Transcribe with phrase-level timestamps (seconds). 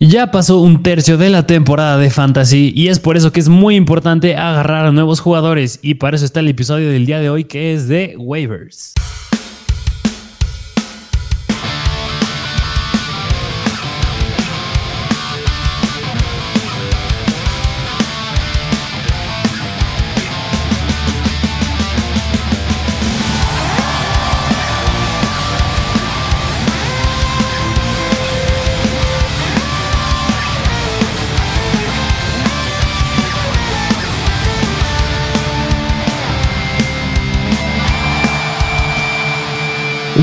[0.00, 3.48] Ya pasó un tercio de la temporada de Fantasy y es por eso que es
[3.48, 7.30] muy importante agarrar a nuevos jugadores y para eso está el episodio del día de
[7.30, 8.92] hoy que es de waivers.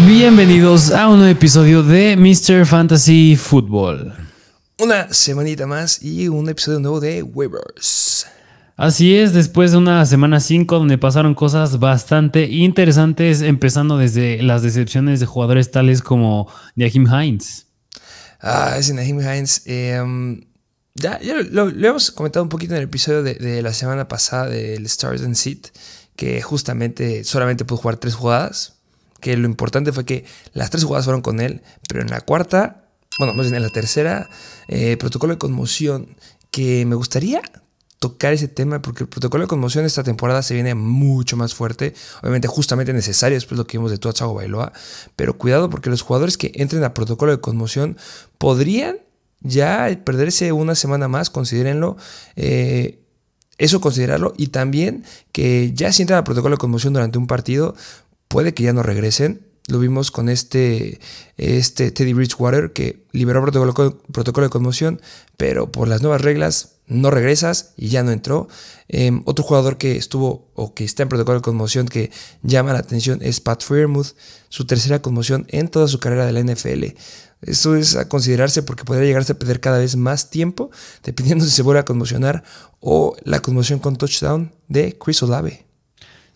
[0.07, 2.67] Bienvenidos a un nuevo episodio de Mr.
[2.67, 4.13] Fantasy Football.
[4.77, 8.27] Una semanita más y un episodio nuevo de Waivers.
[8.77, 14.61] Así es, después de una semana 5 donde pasaron cosas bastante interesantes, empezando desde las
[14.61, 17.65] decepciones de jugadores tales como Nahim Hines.
[18.39, 19.63] Ah, ese Nahim Hines.
[19.65, 20.45] Em,
[20.93, 21.19] ya,
[21.49, 25.23] lo, hemos comentado un poquito en el episodio de, de la semana pasada del Stars
[25.23, 25.69] and Seat,
[26.15, 28.74] que justamente solamente pudo jugar tres jugadas
[29.20, 32.90] que lo importante fue que las tres jugadas fueron con él, pero en la cuarta,
[33.20, 34.30] bueno, más bien en la tercera,
[34.68, 36.16] eh, protocolo de conmoción,
[36.52, 37.41] que me gustaría
[37.99, 41.93] tocar ese tema porque el protocolo de conmoción esta temporada se viene mucho más fuerte,
[42.21, 44.74] obviamente justamente necesario después de lo que vimos de Tua Bailoa,
[45.16, 47.98] pero cuidado porque los jugadores que entren a protocolo de conmoción
[48.38, 48.98] podrían
[49.41, 51.98] ya perderse una semana más, considérenlo.
[52.36, 53.02] Eh,
[53.58, 57.74] eso considerarlo y también que ya si entran a protocolo de conmoción durante un partido,
[58.27, 59.45] puede que ya no regresen.
[59.68, 60.99] Lo vimos con este,
[61.37, 65.01] este Teddy Bridgewater que liberó protocolo, protocolo de conmoción,
[65.38, 68.47] pero por las nuevas reglas no regresas y ya no entró.
[68.88, 72.12] Em, otro jugador que estuvo o que está en protocolo de conmoción que
[72.44, 74.16] llama la atención es Pat Fairmouth,
[74.50, 76.96] su tercera conmoción en toda su carrera de la NFL.
[77.41, 80.72] Eso es a considerarse porque podría llegarse a perder cada vez más tiempo,
[81.03, 82.44] dependiendo si se vuelve a conmocionar
[82.79, 85.66] o la conmoción con touchdown de Chris Olave.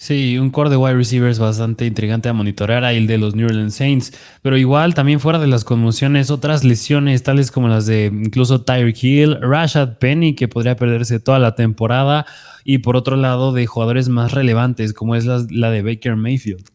[0.01, 3.47] Sí, un core de wide receivers bastante intrigante a monitorear ahí el de los New
[3.47, 8.05] Orleans Saints, pero igual también fuera de las conmociones, otras lesiones tales como las de
[8.05, 12.25] incluso Tyreek Hill, Rashad Penny que podría perderse toda la temporada
[12.63, 16.69] y por otro lado de jugadores más relevantes como es la, de Baker Mayfield.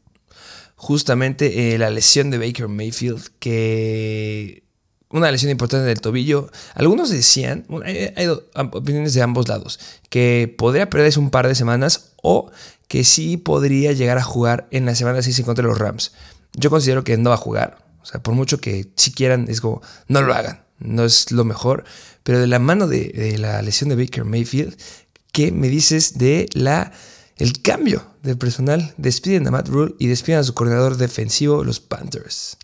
[0.77, 4.64] Justamente eh, la lesión de Baker Mayfield que
[5.15, 6.51] una lesión importante del tobillo.
[6.75, 9.79] Algunos decían, hay, opiniones de ambos lados,
[10.11, 12.51] que podría perderse un par de semanas o
[12.89, 16.13] que sí podría llegar a jugar en la semana 6 contra los Rams.
[16.55, 17.79] Yo considero que no va a jugar.
[18.03, 20.65] O sea, por mucho que si quieran, es como, no lo hagan.
[20.81, 21.85] No es lo mejor.
[22.25, 24.77] Pero de la mano de, la lesión de Baker Mayfield,
[25.31, 26.93] ¿qué me dices de la
[27.37, 28.95] el cambio de personal?
[28.97, 32.57] Despiden a Matt Rule y despiden a su coordinador defensivo, los Panthers.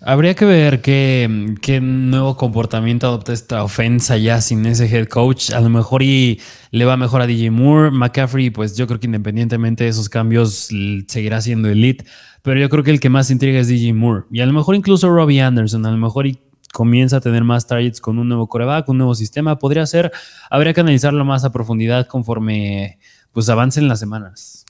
[0.00, 5.50] Habría que ver qué, nuevo comportamiento adopta esta ofensa ya sin ese head coach.
[5.50, 7.90] A lo mejor y le va mejor a DJ Moore.
[7.90, 10.68] McCaffrey, pues yo creo que independientemente de esos cambios,
[11.08, 12.04] seguirá siendo elite.
[12.42, 14.26] Pero yo creo que el que más intriga es DJ Moore.
[14.30, 15.84] Y a lo mejor incluso Robbie Anderson.
[15.84, 16.38] A lo mejor y
[16.72, 19.58] comienza a tener más targets con un nuevo coreback, un nuevo sistema.
[19.58, 20.12] Podría ser,
[20.48, 23.00] habría que analizarlo más a profundidad conforme
[23.32, 24.64] pues avancen las semanas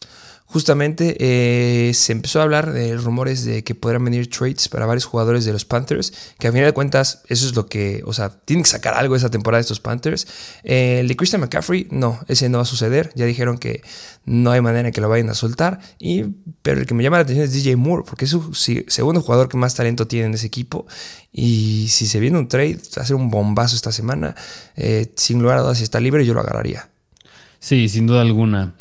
[0.50, 5.04] justamente eh, se empezó a hablar de rumores de que podrán venir trades para varios
[5.04, 8.31] jugadores de los Panthers, que a final de cuentas eso es lo que, o sea,
[8.31, 10.26] tienen que sacar algo esa temporada de estos Panthers.
[10.64, 13.82] Eh, el de Christian McCaffrey, no, ese no va a suceder, ya dijeron que
[14.25, 16.25] no hay manera en que lo vayan a soltar, y,
[16.62, 19.50] pero el que me llama la atención es DJ Moore, porque es su segundo jugador
[19.50, 20.86] que más talento tiene en ese equipo,
[21.30, 24.34] y si se viene un trade, hacer un bombazo esta semana,
[24.76, 26.88] eh, sin lugar a dudas si está libre yo lo agarraría.
[27.60, 28.75] Sí, sin duda alguna.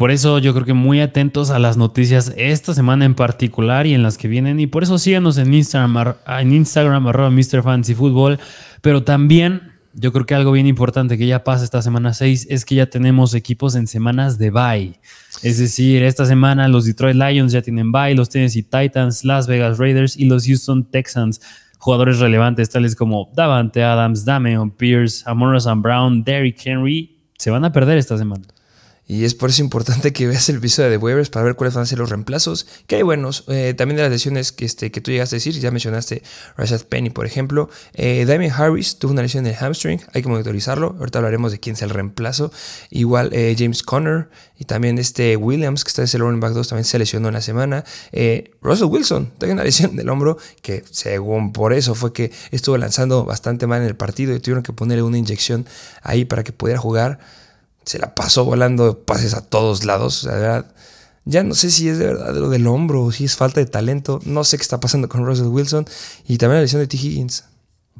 [0.00, 3.92] Por eso yo creo que muy atentos a las noticias esta semana en particular y
[3.92, 4.58] en las que vienen.
[4.58, 7.62] Y por eso síganos en Instagram, en Instagram arroba Mr.
[7.62, 8.38] Fancy Football.
[8.80, 12.64] Pero también yo creo que algo bien importante que ya pasa esta semana 6 es
[12.64, 14.98] que ya tenemos equipos en semanas de bye.
[15.42, 19.76] Es decir, esta semana los Detroit Lions ya tienen bye, los Tennessee Titans, Las Vegas
[19.76, 21.42] Raiders y los Houston Texans.
[21.76, 27.72] Jugadores relevantes tales como Davante Adams, Damian Pierce, Amon Brown, Derrick Henry se van a
[27.72, 28.44] perder esta semana.
[29.10, 31.82] Y es por eso importante que veas el episodio de waivers para ver cuáles van
[31.82, 32.68] a ser los reemplazos.
[32.86, 33.42] Que hay buenos.
[33.48, 36.22] Eh, también de las lesiones que, este, que tú llegaste a decir, ya mencionaste
[36.56, 37.68] Rashad Penny, por ejemplo.
[37.94, 38.24] Eh,
[38.56, 40.94] Harris tuvo una lesión en el hamstring, hay que monitorizarlo.
[40.96, 42.52] Ahorita hablaremos de quién es el reemplazo.
[42.90, 46.68] Igual eh, James Conner y también este Williams, que está en el running back 2,
[46.68, 47.84] también se lesionó en la semana.
[48.12, 52.78] Eh, Russell Wilson, tiene una lesión del hombro que según por eso fue que estuvo
[52.78, 55.66] lanzando bastante mal en el partido y tuvieron que ponerle una inyección
[56.04, 57.18] ahí para que pudiera jugar
[57.90, 60.22] se la pasó volando pases a todos lados.
[60.22, 60.64] O sea,
[61.24, 63.66] ya no sé si es de verdad lo del hombro o si es falta de
[63.66, 64.20] talento.
[64.24, 65.86] No sé qué está pasando con Russell Wilson
[66.28, 66.96] y también la lesión de T.
[66.96, 67.46] Higgins.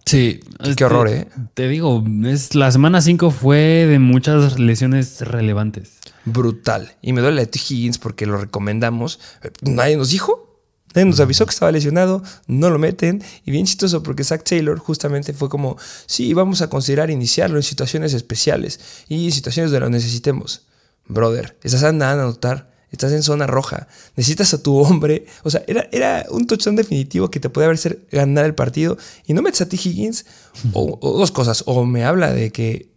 [0.06, 0.38] Sí.
[0.76, 1.26] Qué, horror, ¿eh?
[1.54, 3.58] Te digo, es, la semana 5 fue
[3.88, 5.94] de muchas lesiones relevantes.
[6.24, 6.94] Brutal.
[7.02, 7.58] Y me duele la de T.
[7.58, 9.18] Higgins porque lo recomendamos.
[9.62, 10.49] Nadie nos dijo.
[10.94, 13.22] Nadie nos avisó que estaba lesionado, no lo meten.
[13.44, 15.76] Y bien chistoso porque Zach Taylor justamente fue como,
[16.06, 20.66] sí, vamos a considerar iniciarlo en situaciones especiales y situaciones donde lo necesitemos.
[21.06, 25.26] Brother, estás andando a anotar, estás en zona roja, necesitas a tu hombre.
[25.44, 28.96] O sea, era, era un touchdown definitivo que te puede haber ganar el partido
[29.26, 29.76] y no metes a T.
[29.76, 30.26] Higgins.
[30.72, 32.90] O, o dos cosas, o me habla de que,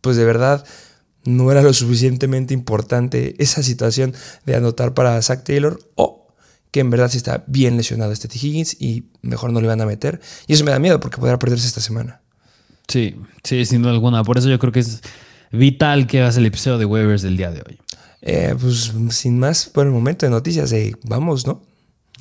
[0.00, 0.64] pues de verdad,
[1.24, 4.14] no era lo suficientemente importante esa situación
[4.46, 6.27] de anotar para Zach Taylor, o
[6.70, 8.38] que en verdad sí está bien lesionado este T.
[8.38, 10.20] Higgins y mejor no le van a meter.
[10.46, 12.20] Y eso me da miedo porque podrá perderse esta semana.
[12.86, 14.24] Sí, sí, sin duda alguna.
[14.24, 15.00] Por eso yo creo que es
[15.52, 17.78] vital que hagas el episodio de waivers del día de hoy.
[18.20, 21.62] Eh, pues sin más por el momento de noticias, de vamos, ¿no?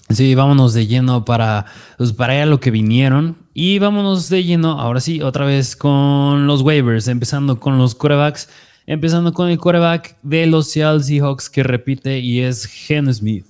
[0.10, 1.66] Sí, vámonos de lleno para,
[1.98, 3.38] pues para allá lo que vinieron.
[3.54, 8.48] Y vámonos de lleno, ahora sí, otra vez con los waivers, empezando con los quarterbacks,
[8.86, 13.46] empezando con el quarterback de los Seattle Seahawks que repite y es Gen Smith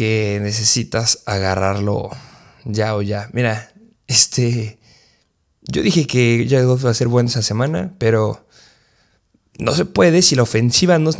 [0.00, 2.08] que necesitas agarrarlo
[2.64, 3.28] ya o ya.
[3.34, 3.70] Mira,
[4.06, 4.78] este.
[5.60, 8.46] Yo dije que Jared Goff va a ser bueno esa semana, pero
[9.58, 11.10] no se puede si la ofensiva no,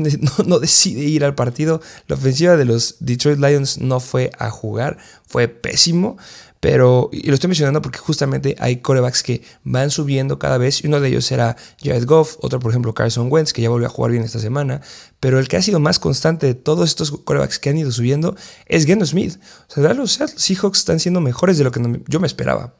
[0.47, 1.83] no, decide ir al partido.
[2.07, 4.97] La ofensiva de los Detroit Lions no fue a jugar,
[5.27, 6.17] fue pésimo.
[6.61, 10.89] Pero, y lo estoy mencionando porque justamente hay corebacks que van subiendo cada vez, y
[10.89, 13.91] uno de ellos será Jared Goff, otro por ejemplo Carson Wentz, que ya volvió a
[13.91, 14.83] jugar bien esta semana,
[15.21, 18.37] pero el que ha sido más constante de todos estos corebacks que han ido subiendo
[18.67, 19.39] es Geno Smith.
[19.71, 22.75] O sea, los Seahawks están siendo mejores de lo que yo me esperaba.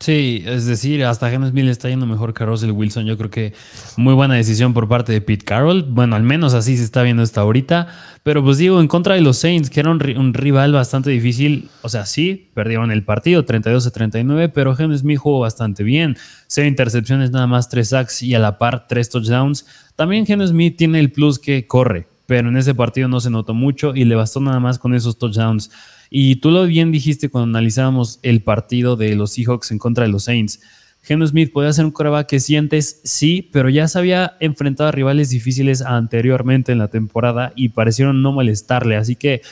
[0.00, 3.04] Sí, es decir, hasta James Mill está yendo mejor que Russell Wilson.
[3.04, 3.52] Yo creo que
[3.96, 5.82] muy buena decisión por parte de Pete Carroll.
[5.82, 7.88] Bueno, al menos así se está viendo hasta ahorita.
[8.22, 11.68] Pero pues digo, en contra de los Saints, que era un, rival bastante difícil.
[11.82, 16.16] O sea, sí, perdieron el partido 32 a 39, pero James jugó bastante bien.
[16.46, 19.66] Cero intercepciones, nada más tres sacks y a la par tres touchdowns.
[19.96, 23.96] También James tiene el plus que corre, pero en ese partido no se notó mucho
[23.96, 25.72] y le bastó nada más con esos touchdowns.
[26.10, 30.10] Y tú lo bien dijiste cuando analizábamos el partido de los Seahawks en contra de
[30.10, 30.60] los Saints.
[31.02, 34.92] Geno Smith puede hacer un coreback que sientes, sí, pero ya se había enfrentado a
[34.92, 38.96] rivales difíciles anteriormente en la temporada y parecieron no molestarle.
[38.96, 39.42] Así que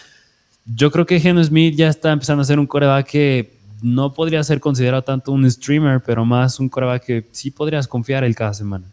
[0.66, 4.42] yo creo que Geno Smith ya está empezando a ser un coreback que no podría
[4.42, 8.54] ser considerado tanto un streamer, pero más un coreback que sí podrías confiar él cada
[8.54, 8.86] semana.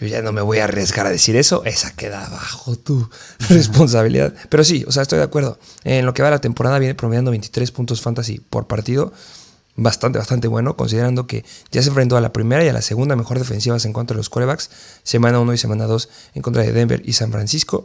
[0.00, 3.08] Yo ya no me voy a arriesgar a decir eso, esa queda bajo tu
[3.48, 4.34] responsabilidad.
[4.48, 5.58] Pero sí, o sea, estoy de acuerdo.
[5.84, 9.12] En lo que va la temporada viene promediando 23 puntos fantasy por partido.
[9.76, 13.16] Bastante, bastante bueno, considerando que ya se enfrentó a la primera y a la segunda
[13.16, 14.70] mejor defensivas en cuanto a los quarterbacks,
[15.02, 17.84] semana 1 y semana 2 en contra de Denver y San Francisco,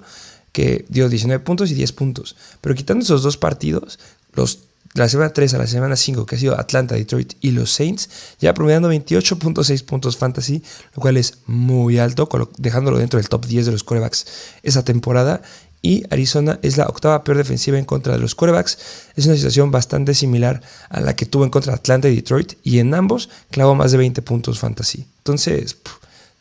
[0.52, 2.36] que dio 19 puntos y 10 puntos.
[2.62, 3.98] Pero quitando esos dos partidos,
[4.34, 7.72] los la semana 3 a la semana 5, que ha sido Atlanta, Detroit y los
[7.72, 8.10] Saints,
[8.40, 10.64] ya promediando 28.6 puntos fantasy,
[10.96, 12.28] lo cual es muy alto,
[12.58, 14.26] dejándolo dentro del top 10 de los quarterbacks
[14.64, 15.42] esa temporada.
[15.82, 18.78] Y Arizona es la octava peor defensiva en contra de los quarterbacks.
[19.16, 22.54] Es una situación bastante similar a la que tuvo en contra de Atlanta y Detroit,
[22.64, 25.06] y en ambos clavó más de 20 puntos fantasy.
[25.20, 25.78] Entonces,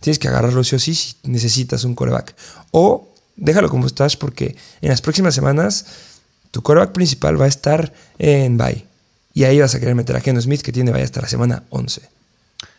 [0.01, 2.35] tienes que agarrarlo sí o sí si necesitas un quarterback.
[2.73, 5.87] O déjalo como estás, porque en las próximas semanas
[6.51, 8.85] tu quarterback principal va a estar en bye.
[9.35, 11.63] Y ahí vas a querer meter a Geno Smith, que tiene bye hasta la semana
[11.71, 12.03] 11.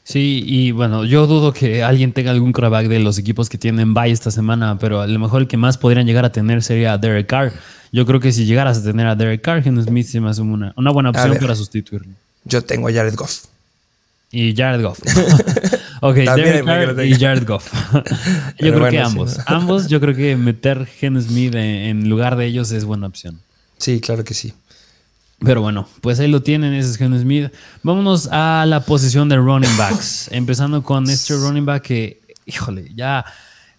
[0.09, 3.93] Sí, y bueno, yo dudo que alguien tenga algún quarterback de los equipos que tienen
[3.93, 6.97] bye esta semana, pero a lo mejor el que más podrían llegar a tener sería
[6.97, 7.53] Derek Carr.
[7.91, 10.41] Yo creo que si llegaras a tener a Derek Carr, Geno Smith se me hace
[10.41, 12.11] una, una buena opción para sustituirlo.
[12.43, 13.45] Yo tengo a Jared Goff.
[14.31, 14.99] Y Jared Goff.
[16.01, 17.71] ok, Derek Carr y Jared Goff.
[18.59, 19.37] yo creo que ambos.
[19.45, 23.39] Ambos, yo creo que meter Geno Smith en lugar de ellos es buena opción.
[23.79, 24.53] Sí, claro que sí.
[25.39, 27.51] Pero bueno, pues ahí lo tienen, ese es Geno Smith.
[27.81, 30.27] Vámonos a la posición de running backs.
[30.31, 33.25] Empezando con este running back que, híjole, ya,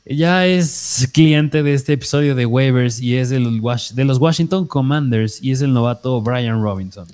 [0.06, 4.66] ya es cliente de este episodio de waivers y es de los, de los Washington
[4.66, 7.06] Commanders y es el novato Brian Robinson.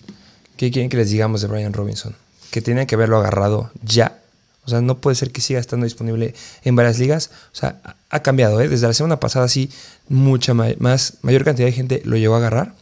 [0.56, 2.14] ¿Qué quieren que les digamos de Brian Robinson?
[2.52, 4.20] Que tiene que haberlo agarrado ya.
[4.66, 7.30] O sea, no puede ser que siga estando disponible en varias ligas.
[7.52, 7.80] O sea,
[8.10, 8.68] ha cambiado, ¿eh?
[8.68, 9.70] Desde la semana pasada sí,
[10.08, 12.74] mucha más, mayor cantidad de gente lo llegó a agarrar.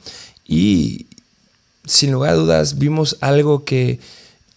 [0.47, 1.07] Y
[1.85, 4.01] sin lugar a dudas vimos algo que...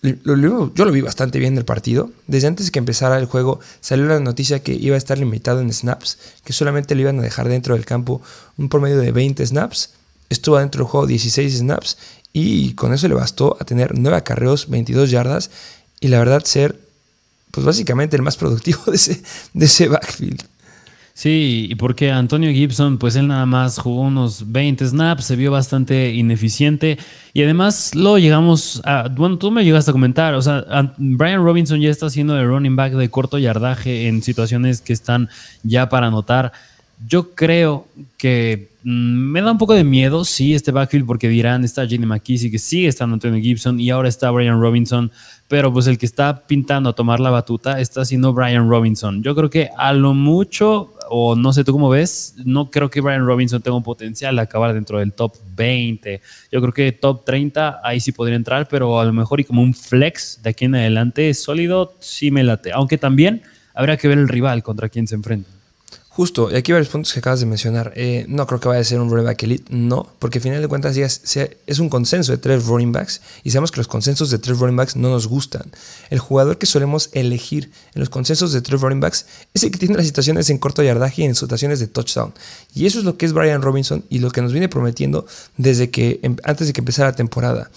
[0.02, 2.12] yo lo vi bastante bien en el partido.
[2.28, 5.60] Desde antes de que empezara el juego salió la noticia que iba a estar limitado
[5.60, 8.22] en snaps, que solamente le iban a dejar dentro del campo
[8.58, 9.92] un promedio de 20 snaps.
[10.30, 11.98] Estuvo dentro del juego 16 snaps
[12.32, 15.50] y con eso le bastó a tener 9 acarreos, 22 yardas
[16.00, 16.87] y la verdad ser
[17.52, 19.22] pues básicamente el más productivo de ese,
[19.54, 20.44] de ese backfield.
[21.18, 25.50] Sí, y porque Antonio Gibson, pues él nada más jugó unos 20 snaps, se vio
[25.50, 27.00] bastante ineficiente
[27.34, 31.82] y además lo llegamos a, bueno, tú me llegaste a comentar, o sea, Brian Robinson
[31.82, 35.28] ya está haciendo de running back de corto yardaje en situaciones que están
[35.64, 36.52] ya para anotar.
[37.08, 37.88] Yo creo
[38.20, 42.54] que me da un poco de miedo, sí, este backfield, porque dirán, está Jenny McKissick,
[42.54, 45.12] que sigue estando Antonio Gibson y ahora está Brian Robinson,
[45.50, 49.22] pero pues el que está pintando a tomar la batuta está siendo Brian Robinson.
[49.22, 53.02] Yo creo que a lo mucho, o no sé tú cómo ves, no creo que
[53.02, 56.22] Brian Robinson tenga un potencial de acabar dentro del top 20.
[56.50, 59.64] Yo creo que top 30 ahí sí podría entrar, pero a lo mejor y como
[59.64, 62.72] un flex de aquí en adelante sólido, sí me late.
[62.72, 63.42] Aunque también
[63.74, 65.57] habrá que ver el rival contra quien se enfrenta.
[66.18, 67.94] Justo, y aquí varios puntos que acabas de mencionar.
[67.96, 70.60] Eh, no creo que vaya a ser un running back elite, no, porque al final
[70.64, 74.32] de cuentas ya es, un consenso de tres running backs y sabemos que los consensos
[74.32, 75.70] de tres running backs no nos gustan.
[76.10, 79.78] El jugador que solemos elegir en los consensos de tres running backs es el que
[79.78, 82.34] tiene las situaciones en corto yardaje y en situaciones de touchdown.
[82.74, 85.92] Y eso es lo que es Brian Robinson y lo que nos viene prometiendo desde
[85.92, 87.70] que em, antes de que empezara la temporada.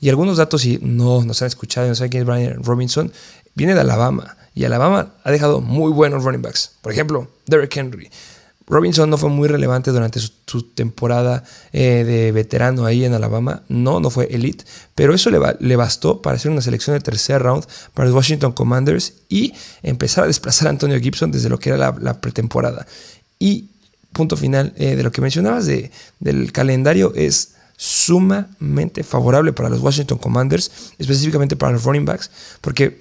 [0.00, 3.10] Y algunos datos, si no nos han escuchado y no saben quién es Brian Robinson,
[3.56, 4.36] viene de Alabama.
[4.54, 6.72] Y Alabama ha dejado muy buenos running backs.
[6.80, 8.08] Por ejemplo, Derrick Henry.
[8.68, 13.62] Robinson no fue muy relevante durante su, temporada eh, de veterano ahí en Alabama.
[13.68, 14.64] No, no fue elite.
[14.94, 19.14] Pero eso le, bastó para hacer una selección de tercer round para los Washington Commanders
[19.28, 22.86] y empezar a desplazar a Antonio Gibson desde lo que era la, pretemporada.
[23.38, 23.70] Y
[24.12, 29.80] punto final eh, de lo que mencionabas de, del calendario es sumamente favorable para los
[29.80, 32.98] Washington Commanders, específicamente para los running backs, porque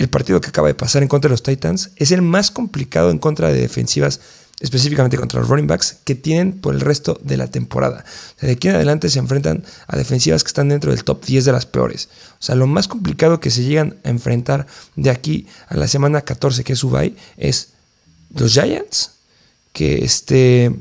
[0.00, 3.10] el partido que acaba de pasar en contra de los Titans es el más complicado
[3.10, 4.22] en contra de defensivas,
[4.58, 8.06] específicamente contra los running backs, que tienen por el resto de la temporada.
[8.40, 11.52] de aquí en adelante se enfrentan a defensivas que están dentro del top 10 de
[11.52, 12.08] las peores.
[12.32, 14.66] O sea, lo más complicado que se llegan a enfrentar
[14.96, 17.74] de aquí a la semana 14, que es Ubay, es
[18.34, 19.10] los Giants,
[19.74, 20.74] que este...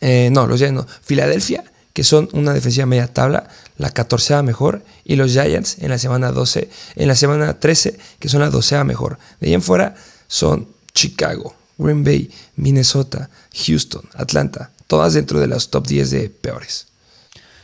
[0.00, 0.86] Eh, no, los Giants no.
[1.00, 1.62] Filadelfia
[1.96, 3.48] que son una defensiva media tabla,
[3.78, 8.28] la 14 mejor, y los Giants en la semana 12, en la semana 13, que
[8.28, 9.18] son la 12 mejor.
[9.40, 9.94] De ahí en fuera
[10.28, 13.30] son Chicago, Green Bay, Minnesota,
[13.64, 16.88] Houston, Atlanta, todas dentro de los top 10 de peores.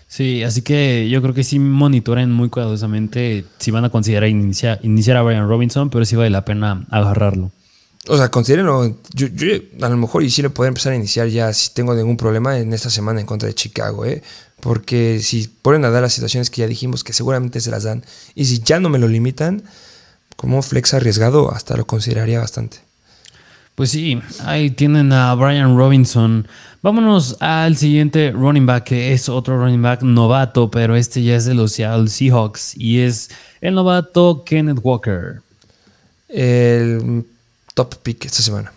[0.09, 4.81] Sí, así que yo creo que sí monitoren muy cuidadosamente si van a considerar iniciar,
[4.83, 7.51] iniciar a Brian Robinson, pero sí vale la pena agarrarlo.
[8.09, 8.97] O sea, considérenlo.
[9.15, 9.29] Yo,
[9.81, 12.59] a lo mejor y sí le puedo empezar a iniciar ya si tengo ningún problema
[12.59, 14.23] en esta semana en contra de Chicago, ¿eh?
[14.61, 18.05] Porque si ponen a dar las situaciones que ya dijimos que seguramente se las dan,
[18.35, 19.63] y si ya no me lo limitan,
[20.37, 22.79] como flex arriesgado, hasta lo consideraría bastante.
[23.75, 26.47] Pues sí, ahí tienen a Brian Robinson.
[26.83, 31.45] Vámonos al siguiente running back, que es otro running back novato, pero este ya es
[31.45, 33.31] de los Seattle Seahawks y es
[33.61, 35.41] el novato Kenneth Walker.
[36.29, 37.25] El
[37.75, 38.73] top pick esta semana.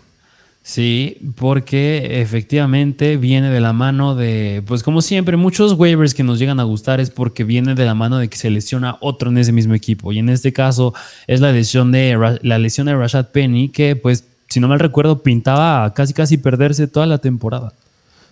[0.66, 6.40] Sí, porque efectivamente viene de la mano de, pues como siempre, muchos waivers que nos
[6.40, 9.38] llegan a gustar es porque viene de la mano de que se lesiona otro en
[9.38, 10.10] ese mismo equipo.
[10.10, 10.92] Y en este caso
[11.28, 15.22] es la lesión de, la lesión de Rashad Penny, que pues, si no mal recuerdo,
[15.22, 17.72] pintaba casi casi perderse toda la temporada.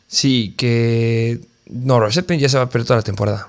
[0.09, 1.41] Sí, que...
[1.71, 3.49] No, Rashad Penny ya se va a perder toda la temporada.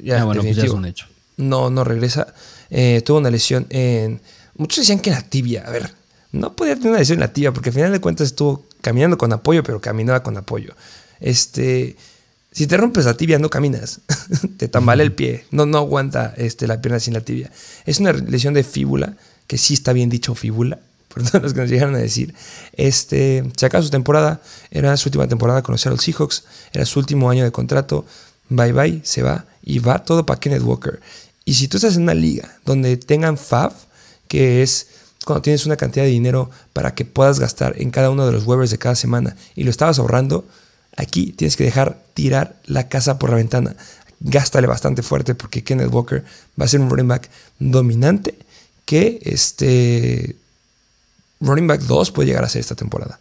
[0.00, 1.06] Ya, ah, bueno, pues ya es un hecho.
[1.36, 2.32] No, no regresa.
[2.70, 4.20] Eh, tuvo una lesión en...
[4.56, 5.64] Muchos decían que en la tibia.
[5.66, 5.90] A ver,
[6.34, 9.62] no podía tener una la tibia, porque al final de cuentas estuvo caminando con apoyo,
[9.62, 10.74] pero caminaba con apoyo.
[11.20, 11.96] Este,
[12.50, 14.00] si te rompes la tibia, no caminas,
[14.58, 17.52] te tambala el pie, no, no aguanta este, la pierna sin la tibia.
[17.86, 21.60] Es una lesión de fíbula, que sí está bien dicho fíbula, por todos los que
[21.60, 22.34] nos llegaron a decir.
[22.72, 26.98] Este, se acaba su temporada, era su última temporada con los Seattle Seahawks, era su
[26.98, 28.04] último año de contrato,
[28.48, 31.00] bye bye, se va, y va todo para Kenneth Walker.
[31.44, 33.72] Y si tú estás en una liga donde tengan FAB,
[34.26, 34.88] que es
[35.24, 38.46] cuando tienes una cantidad de dinero para que puedas gastar en cada uno de los
[38.46, 40.46] waivers de cada semana y lo estabas ahorrando,
[40.96, 43.76] aquí tienes que dejar tirar la casa por la ventana.
[44.20, 46.24] Gástale bastante fuerte porque Kenneth Walker
[46.60, 47.28] va a ser un running back
[47.58, 48.38] dominante
[48.84, 50.36] que este
[51.40, 53.18] running back 2 puede llegar a ser esta temporada.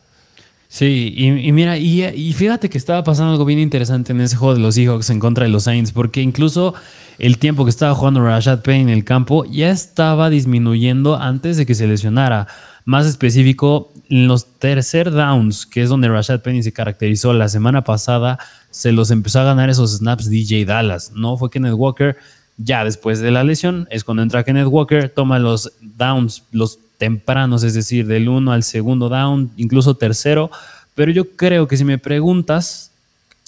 [0.73, 4.59] Sí, y, mira, y, fíjate que estaba pasando algo bien interesante en ese juego de
[4.59, 6.73] los Seahawks en contra de los Saints, porque incluso
[7.19, 11.67] el tiempo que estaba jugando Rashad Penny en el campo ya estaba disminuyendo antes de
[11.67, 12.47] que se lesionara.
[12.85, 17.83] Más específico, en los tercer downs, que es donde Rashad Penny se caracterizó la semana
[17.83, 18.39] pasada,
[18.71, 21.11] se los empezó a ganar esos snaps DJ Dallas.
[21.13, 22.17] No fue Kenneth Walker.
[22.57, 27.65] Ya después de la lesión es cuando entra Kenneth Walker, toma los downs, los tempranos,
[27.65, 30.49] es decir, del uno al segundo down, incluso tercero.
[30.95, 32.91] Pero yo creo que si me preguntas,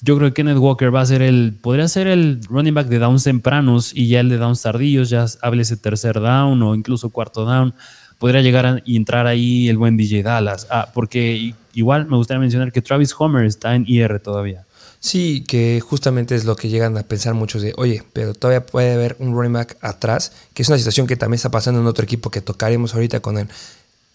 [0.02, 2.98] yo creo que Kenneth Walker va a ser el, podría ser el running back de
[2.98, 7.08] downs tempranos y ya el de downs tardíos, ya hable ese tercer down o incluso
[7.08, 7.72] cuarto down.
[8.18, 10.66] podría llegar a entrar ahí el buen DJ Dallas.
[10.70, 14.65] Ah, porque igual me gustaría mencionar que Travis Homer está en IR todavía.
[15.06, 18.92] Sí, que justamente es lo que llegan a pensar muchos de, oye, pero todavía puede
[18.92, 22.02] haber un running back atrás, que es una situación que también está pasando en otro
[22.02, 23.46] equipo que tocaremos ahorita con el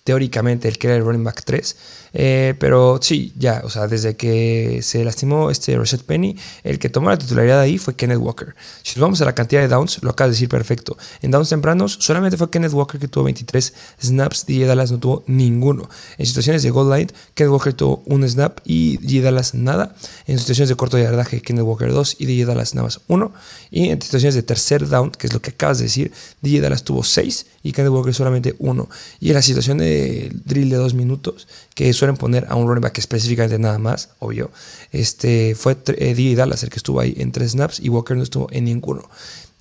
[0.03, 1.75] teóricamente el que era el running back 3.
[2.13, 6.89] Eh, pero sí, ya, o sea, desde que se lastimó este Rashad Penny, el que
[6.89, 8.53] tomó la titularidad ahí fue Kenneth Walker.
[8.83, 10.97] Si nos vamos a la cantidad de downs, lo acabas de decir perfecto.
[11.21, 15.23] En downs tempranos, solamente fue Kenneth Walker que tuvo 23 snaps, DJ Dallas no tuvo
[15.27, 15.89] ninguno.
[16.17, 19.95] En situaciones de goal line, Kenneth Walker tuvo un snap y DJ Dallas nada.
[20.27, 23.33] En situaciones de corto yardaje, Kenneth Walker 2 y DJ Dallas nada más 1.
[23.69, 26.83] Y en situaciones de tercer down, que es lo que acabas de decir, DJ Dallas
[26.83, 28.89] tuvo 6 y Kenneth Walker solamente 1.
[29.19, 32.81] Y en la situación de drill de 2 minutos, que suelen poner a un running
[32.81, 34.51] back específicamente nada más, obvio.
[34.91, 38.47] Este fue eh, Dallas el que estuvo ahí en tres snaps y Walker no estuvo
[38.51, 39.09] en ninguno.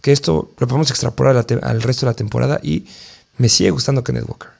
[0.00, 2.86] Que esto lo podemos extrapolar al resto de la temporada y
[3.36, 4.59] me sigue gustando Kenneth Walker.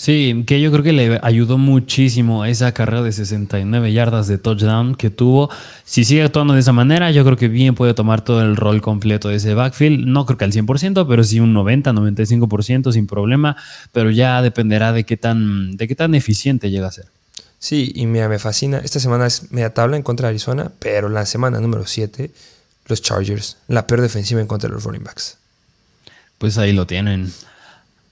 [0.00, 4.94] Sí, que yo creo que le ayudó muchísimo esa carrera de 69 yardas de touchdown
[4.94, 5.50] que tuvo.
[5.84, 8.80] Si sigue actuando de esa manera, yo creo que bien puede tomar todo el rol
[8.80, 10.06] completo de ese backfield.
[10.06, 13.58] No creo que al 100%, pero sí un 90, 95% sin problema.
[13.92, 17.04] Pero ya dependerá de qué tan, de qué tan eficiente llega a ser.
[17.58, 18.78] Sí, y mira, me fascina.
[18.78, 22.30] Esta semana es media tabla en contra de Arizona, pero la semana número 7,
[22.86, 25.36] los Chargers, la peor defensiva en contra de los running backs.
[26.38, 27.30] Pues ahí lo tienen.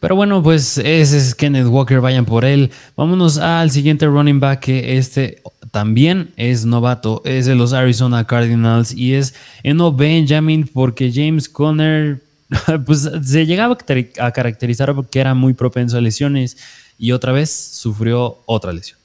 [0.00, 2.71] Pero bueno, pues ese es Kenneth Walker, vayan por él.
[2.97, 8.93] Vámonos al siguiente running back que este también es novato, es de los Arizona Cardinals
[8.95, 12.23] y es Eno Benjamin porque James Conner
[12.87, 13.76] pues se llegaba
[14.21, 16.57] a caracterizar porque era muy propenso a lesiones
[16.99, 18.99] y otra vez sufrió otra lesión.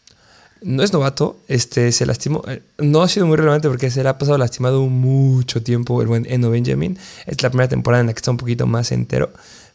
[0.62, 2.42] No es novato, este se lastimó.
[2.48, 6.08] Eh, no ha sido muy relevante porque se le ha pasado lastimado mucho tiempo el
[6.08, 6.98] buen Eno Benjamin.
[7.26, 9.34] Es la primera temporada en la que está un poquito más entero.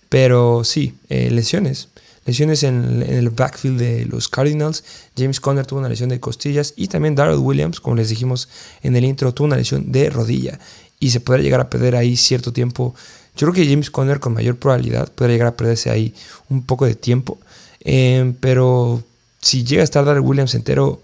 [0.09, 1.89] Pero sí, eh, lesiones.
[2.25, 4.85] Lesiones en, el backfield de los Cardinals.
[5.17, 8.49] James Conner tuvo una lesión de costillas y también Darrell Williams, como les dijimos
[8.83, 10.59] en el intro, tuvo una lesión de rodilla
[11.01, 12.95] y se podrá llegar a perder ahí cierto tiempo.
[13.37, 16.13] Yo creo que James Conner con mayor probabilidad podrá llegar a perderse ahí
[16.51, 17.39] un poco de tiempo.
[17.81, 19.03] Eh, pero
[19.41, 21.01] si llega a estar Darrell Williams entero,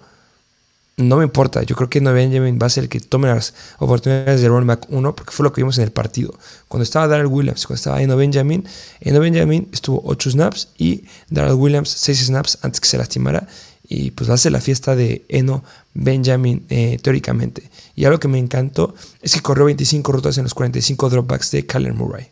[0.96, 1.62] no me importa.
[1.62, 4.68] Yo creo que no Benjamin va a ser el que tome las oportunidades de running
[4.68, 6.35] back 1, porque fue lo que vimos en el partido.
[6.68, 8.64] Cuando estaba Darrell Williams, cuando estaba Eno Benjamin,
[9.00, 13.48] Eno Benjamin estuvo 8 snaps y Darrell Williams 6 snaps antes que se lastimara.
[13.87, 17.70] Y pues va a ser la fiesta de Eno Benjamin eh, teóricamente.
[17.96, 21.66] Y algo que me encantó es que corrió 25 rutas en los 45 dropbacks de
[21.66, 22.28] Kyler Murray.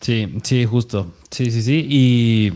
[0.00, 1.12] Sí, sí, justo.
[1.30, 1.86] Sí, sí, sí.
[1.88, 2.52] Y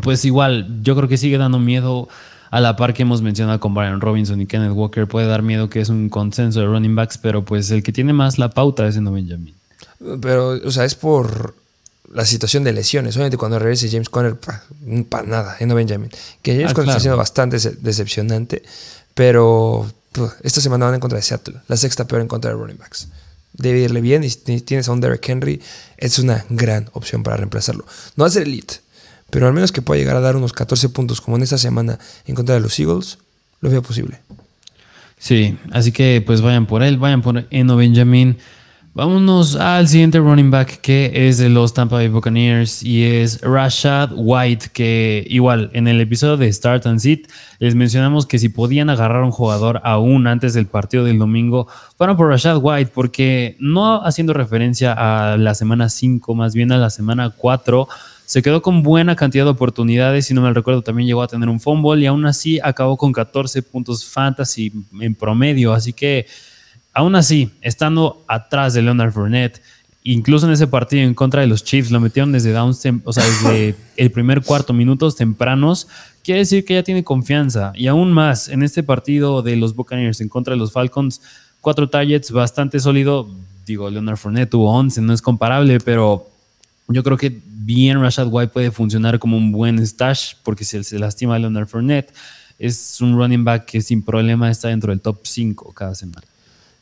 [0.00, 2.08] pues igual, yo creo que sigue dando miedo
[2.50, 5.70] a la par que hemos mencionado con Brian Robinson y Kenneth Walker, puede dar miedo
[5.70, 8.86] que es un consenso de running backs, pero pues el que tiene más la pauta
[8.88, 9.54] es No Benjamin.
[10.20, 11.54] Pero, o sea, es por
[12.12, 13.14] la situación de lesiones.
[13.14, 14.36] Obviamente cuando regrese James Conner,
[15.08, 16.10] para nada, No Benjamin.
[16.42, 18.62] Que James ah, Conner está siendo bastante decepcionante,
[19.14, 19.86] pero
[20.42, 23.08] esta semana van en contra de Seattle, la sexta peor en contra de running backs.
[23.52, 25.60] Debe irle bien y si tienes a un Derrick Henry,
[25.96, 27.84] es una gran opción para reemplazarlo.
[28.16, 28.76] No va a ser elite,
[29.30, 31.98] pero al menos que pueda llegar a dar unos 14 puntos como en esta semana
[32.26, 33.18] en contra de los Eagles,
[33.60, 34.20] lo veo posible.
[35.18, 38.38] Sí, así que pues vayan por él, vayan por Eno Benjamin.
[38.92, 44.10] Vámonos al siguiente running back que es de los Tampa Bay Buccaneers y es Rashad
[44.16, 47.28] White, que igual en el episodio de Start and Sit
[47.60, 51.68] les mencionamos que si podían agarrar a un jugador aún antes del partido del domingo,
[51.96, 56.78] fueron por Rashad White, porque no haciendo referencia a la semana 5, más bien a
[56.78, 57.86] la semana 4,
[58.30, 61.48] se quedó con buena cantidad de oportunidades, si no me recuerdo también llegó a tener
[61.48, 66.28] un fumble y aún así acabó con 14 puntos fantasy en promedio, así que
[66.92, 69.60] aún así, estando atrás de Leonard Fournette,
[70.04, 73.24] incluso en ese partido en contra de los Chiefs, lo metieron desde downs, o sea,
[73.24, 75.88] desde el primer cuarto, minutos tempranos,
[76.22, 77.72] quiere decir que ya tiene confianza.
[77.74, 81.20] Y aún más, en este partido de los Buccaneers en contra de los Falcons,
[81.60, 83.28] cuatro targets, bastante sólido.
[83.66, 86.30] Digo, Leonard Fournette tuvo 11, no es comparable, pero
[86.92, 90.98] yo creo que bien Rashad White puede funcionar como un buen stash porque si se
[90.98, 92.12] lastima Leonard Fournette,
[92.58, 96.26] es un running back que sin problema está dentro del top 5 cada semana.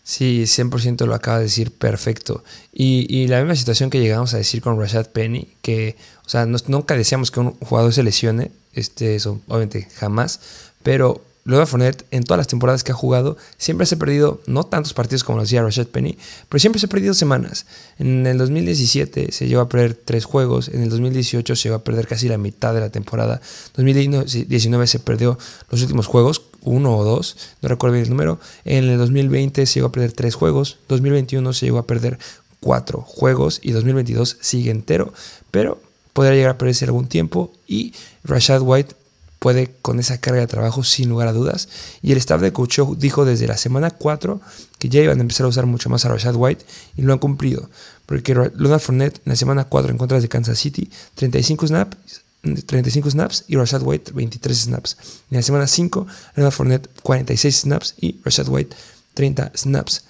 [0.02, 2.42] Sí, 100% lo acaba de decir perfecto.
[2.72, 6.96] Y, la misma situación que llegamos a decir con Rashad Penny, que, o sea, nunca
[6.96, 10.40] decíamos que un jugador se lesione, este, eso obviamente jamás,
[10.82, 14.64] pero Luego Fournette, en todas las temporadas que ha jugado, siempre se ha perdido, no
[14.64, 17.64] tantos partidos como lo hacía Rashad Penny, pero siempre se ha perdido semanas.
[17.98, 21.84] En el 2017 se llevó a perder tres juegos, en el 2018 se llevó a
[21.84, 23.40] perder casi la mitad de la temporada,
[23.76, 25.38] 2019 se perdió
[25.70, 29.74] los últimos juegos, uno o dos, no recuerdo bien el número, en el 2020 se
[29.76, 32.18] llegó a perder tres juegos, 2021 se llegó a perder
[32.60, 35.14] cuatro juegos y 2022 sigue entero,
[35.50, 35.80] pero
[36.12, 38.94] podría llegar a perderse algún tiempo y Rashad White
[39.38, 41.68] puede con esa carga de trabajo sin lugar a dudas.
[42.02, 44.40] Y el staff de coach dijo desde la semana 4
[44.78, 46.64] que ya iban a empezar a usar mucho más a Rashad White
[46.96, 47.68] y lo han cumplido.
[48.06, 53.10] Porque Leonard Fournette en la semana 4 en contra de Kansas City, 35 snaps, 35
[53.10, 54.96] snaps y Rashad White 23 snaps.
[55.30, 58.76] En la semana 5, Leonard Fournette 46 snaps y Rashad White
[59.14, 60.04] 30 snaps.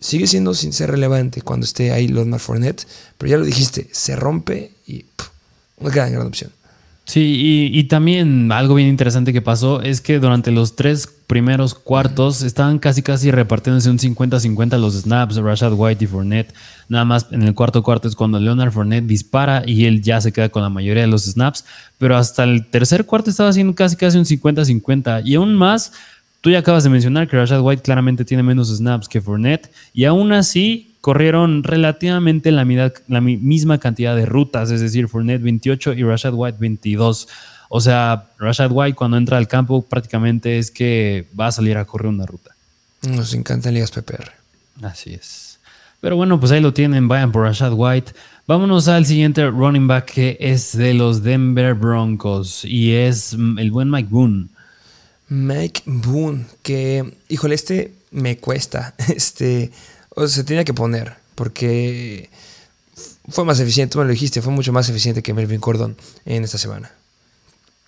[0.00, 4.16] Sigue siendo sin ser relevante cuando esté ahí Leonard Fournette, pero ya lo dijiste, se
[4.16, 5.06] rompe y
[5.78, 6.52] una gran, gran opción.
[7.06, 12.42] Sí, y, también algo bien interesante que pasó es que durante los tres primeros cuartos
[12.42, 16.54] estaban casi casi repartiéndose un 50-50 los snaps, Rashad White y Fournette.
[16.88, 20.32] Nada más en el cuarto cuarto es cuando Leonard Fournette dispara y él ya se
[20.32, 21.66] queda con la mayoría de los snaps.
[21.98, 25.22] Pero hasta el tercer cuarto estaba haciendo casi casi un 50-50.
[25.26, 25.92] Y aún más,
[26.44, 29.72] tú ya acabas de mencionar que Rashad White claramente tiene menos snaps que Fournette.
[29.94, 32.66] Y aún así corrieron relativamente la,
[33.08, 37.28] la misma cantidad de rutas, es decir, Fournette 28 y Rashad White 22.
[37.70, 41.86] O sea, Rashad White cuando entra al campo prácticamente es que va a salir a
[41.86, 42.50] correr una ruta.
[43.08, 44.30] Nos encantan ligas PPR.
[44.82, 45.58] Así es.
[46.02, 48.12] Pero bueno, pues ahí lo tienen, vayan por Rashad White.
[48.46, 53.90] Vámonos al siguiente running back que es de los Denver Broncos y es el buen
[53.90, 54.48] Mike Boone.
[55.34, 58.94] Mike Boone, que, híjole, este me cuesta.
[59.14, 59.70] Este,
[60.10, 62.30] o se tenía que poner, porque
[63.28, 66.44] fue más eficiente, tú me lo dijiste, fue mucho más eficiente que Melvin Gordon en
[66.44, 66.92] esta semana.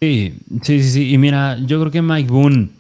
[0.01, 1.13] Sí, sí, sí, sí.
[1.13, 2.71] Y mira, yo creo que Mike Boone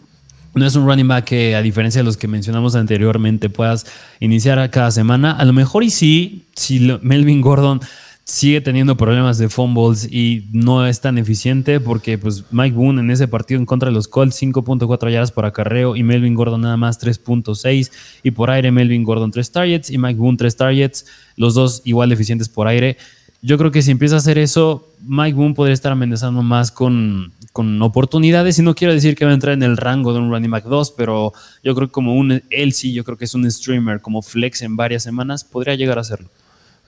[0.55, 3.87] no es un running back que, a diferencia de los que mencionamos anteriormente, puedas
[4.20, 5.33] iniciar a cada semana.
[5.33, 7.81] A lo mejor y sí, si Melvin Gordon
[8.29, 13.12] sigue teniendo problemas de fumbles y no es tan eficiente porque pues Mike Boone en
[13.12, 16.77] ese partido en contra de los Colts 5.4 yardas por acarreo y Melvin Gordon nada
[16.77, 17.93] más 3.6
[18.25, 22.11] y por aire Melvin Gordon 3 targets y Mike Boone 3 targets, los dos igual
[22.11, 22.97] eficientes por aire.
[23.43, 27.33] Yo creo que si empieza a hacer eso, Mike Boone podría estar amenazando más con,
[27.53, 30.33] con oportunidades y no quiero decir que va a entrar en el rango de un
[30.33, 33.35] running back 2, pero yo creo que como un él sí, yo creo que es
[33.35, 36.29] un streamer como flex en varias semanas, podría llegar a hacerlo.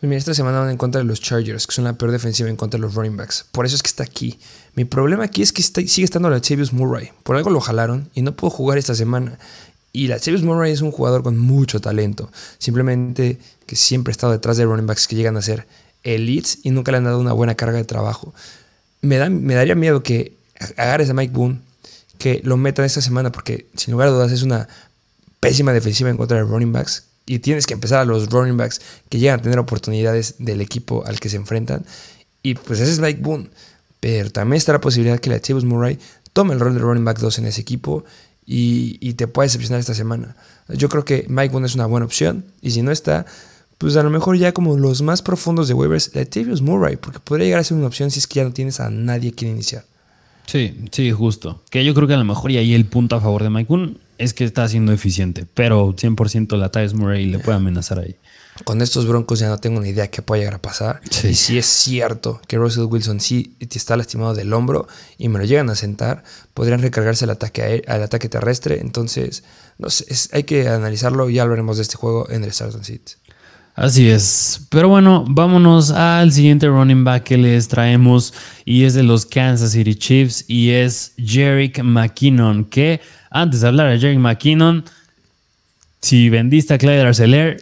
[0.01, 2.79] Mira, esta semana en contra de los Chargers, que son la peor defensiva en contra
[2.79, 3.47] de los running backs.
[3.51, 4.39] Por eso es que está aquí.
[4.77, 7.11] Mi problema aquí es que sigue estando la Chavius Murray.
[7.25, 9.41] Por algo lo jalaron y no puedo jugar esta semana.
[9.93, 12.31] Y la Chavius Murray es un jugador con mucho talento.
[12.59, 15.67] Simplemente que siempre ha estado detrás de running backs que llegan a ser
[16.05, 18.33] elites y nunca le han dado una buena carga de trabajo.
[19.01, 20.33] Me, da, me daría miedo que
[20.77, 21.61] agarres a Mike Boone,
[22.19, 24.69] que lo metan esta semana, porque sin lugar a dudas es una
[25.41, 28.81] pésima defensiva en contra de running backs y tienes que empezar a los running backs
[29.11, 31.85] que llegan a tener oportunidades del equipo al que se enfrentan.
[32.43, 33.51] Y pues ese es Mike Boone.
[34.01, 35.99] Pero también está la posibilidad que la Chivas Murray
[36.33, 38.05] tome el rol de running back 2 en ese equipo
[38.47, 40.37] y, te pueda decepcionar esta semana.
[40.69, 42.47] Yo creo que Mike Boone es una buena opción.
[42.63, 43.27] Y si no está,
[43.77, 47.47] pues a lo mejor ya como los más profundos de waivers, Latavius Murray, porque podría
[47.47, 49.85] llegar a ser una opción si es que ya no tienes a nadie que iniciar.
[50.47, 51.61] Sí, sí, justo.
[51.69, 53.69] Que yo creo que a lo mejor y ahí el punto a favor de Mike
[53.69, 58.17] Boone es que está siendo eficiente, pero 100% la Tyus Murray le puede amenazar ahí.
[58.65, 61.01] Con estos broncos ya no tengo ni idea qué puede llegar a pasar.
[61.23, 65.45] Y si es cierto que Russell Wilson sí está lastimado del hombro y me lo
[65.45, 68.81] llegan a sentar, podrían recargarse al ataque, al ataque terrestre.
[68.81, 69.45] Entonces,
[69.79, 72.85] no sé, hay que analizarlo y ya hablaremos de este juego en el Start and
[72.85, 73.11] Seat.
[73.79, 74.67] Así es.
[74.71, 79.71] Pero bueno, vámonos al siguiente running back que les traemos y es de los Kansas
[79.71, 84.85] City Chiefs y es Jerick McKinnon, que antes de hablar de Jerick McKinnon,
[86.01, 87.57] si vendiste a Clyde Arcelor,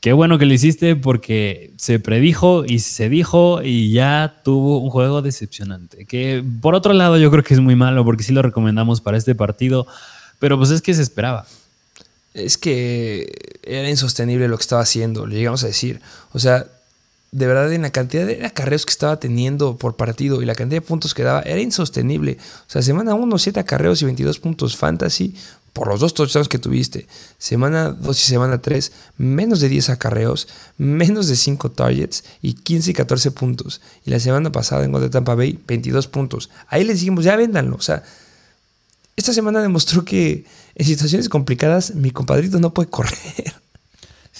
[0.00, 4.90] qué bueno que lo hiciste porque se predijo y se dijo y ya tuvo un
[4.90, 6.04] juego decepcionante.
[6.04, 9.16] Que por otro lado yo creo que es muy malo porque sí lo recomendamos para
[9.16, 9.86] este partido,
[10.38, 11.46] pero pues es que se esperaba
[12.34, 16.00] es que era insostenible lo que estaba haciendo, le llegamos a decir.
[16.32, 16.66] O sea,
[17.34, 20.80] de verdad en la cantidad de acarreos que estaba teniendo por partido y la cantidad
[20.80, 22.38] de puntos que daba, era insostenible.
[22.40, 25.34] O sea, semana 1, 7 acarreos y 22 puntos fantasy
[25.72, 27.08] por los dos touchdowns que tuviste.
[27.36, 30.46] Semana 2 y semana 3, menos de 10 acarreos,
[30.78, 33.80] menos de 5 targets y 15 y 14 puntos.
[34.06, 36.50] Y la semana pasada en de Tampa Bay, 22 puntos.
[36.68, 37.74] Ahí les dijimos, ya véndanlo.
[37.74, 38.04] O sea,
[39.16, 40.44] esta semana demostró que
[40.76, 43.63] en situaciones complicadas mi compadrito no puede correr.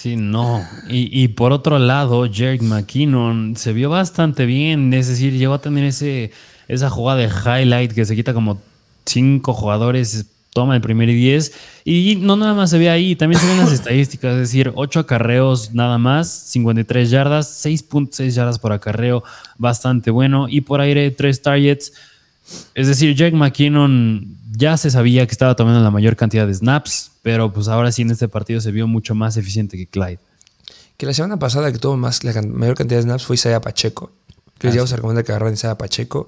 [0.05, 0.63] Sí, no.
[0.87, 4.93] Y, por otro lado, Jerick McKinnon se vio bastante bien.
[4.93, 6.29] Es decir, llegó a tener ese,
[6.67, 8.61] esa jugada de highlight que se quita como
[9.03, 11.53] cinco jugadores, toma el primer y diez.
[11.85, 14.33] Y no nada más se ve ahí, también se ven las estadísticas.
[14.33, 19.23] Es decir, ocho acarreos nada más, 53 yardas, 6.6 yardas por acarreo,
[19.57, 20.45] bastante bueno.
[20.47, 21.93] Y por aire, tres targets.
[22.75, 27.11] Es decir, Jack McKinnon ya se sabía que estaba tomando la mayor cantidad de snaps,
[27.21, 30.19] pero pues ahora sí en este partido se vio mucho más eficiente que Clyde.
[30.97, 34.11] Que la semana pasada que tuvo más, la mayor cantidad de snaps fue Isaiah Pacheco.
[34.57, 36.27] que les íbamos a recomendar que agarraran Isaiah Pacheco.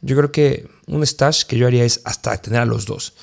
[0.00, 3.14] Yo creo que un stash que yo haría es hasta tener a los dos.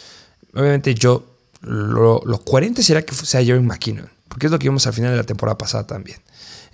[0.53, 1.25] Obviamente yo,
[1.61, 5.11] lo, lo coherente será que sea Jerry McKinnon, porque es lo que vimos al final
[5.11, 6.19] de la temporada pasada también.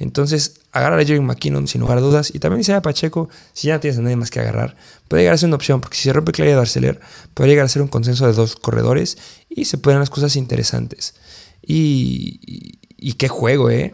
[0.02, 2.34] Entonces, agarrar a Jerry McKinnon sin lugar a dudas.
[2.34, 4.76] Y también Isaiah Pacheco, si ya no tienes a nadie más que agarrar,
[5.08, 5.80] puede llegar a ser una opción.
[5.80, 7.00] Porque si se rompe Claudia Darceler,
[7.36, 11.14] puede llegar a ser un consenso de dos corredores y se pueden las cosas interesantes.
[11.62, 13.94] Y, y, qué juego, ¿eh?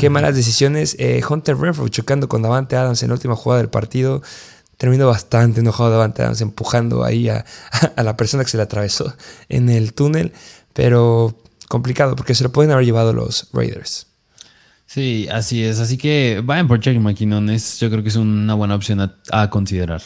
[0.00, 0.96] Qué malas decisiones.
[0.98, 4.22] Eh, Hunter Renfro chocando con Davante Adams en la última jugada del partido.
[4.76, 7.44] Terminó bastante enojado Davante Adams empujando ahí a,
[7.96, 9.14] a la persona que se le atravesó
[9.48, 10.32] en el túnel.
[10.72, 11.36] Pero
[11.68, 14.11] complicado porque se lo pueden haber llevado los Raiders.
[14.92, 15.78] Sí, así es.
[15.78, 17.48] Así que vayan por Jerry McKinnon.
[17.56, 20.02] Yo creo que es una buena opción a, considerar.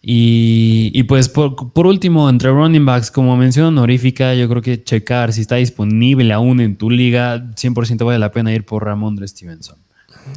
[0.00, 5.40] Y, pues por, último, entre running backs, como mención honorífica, yo creo que checar si
[5.40, 9.76] está disponible aún en tu liga, 100% vale la pena ir por Ramondre Stevenson.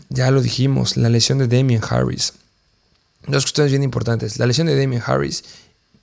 [0.10, 2.34] Ya lo dijimos, la lesión de Damien Harris.
[3.28, 4.40] Dos cuestiones bien importantes.
[4.40, 5.44] La lesión de Damien Harris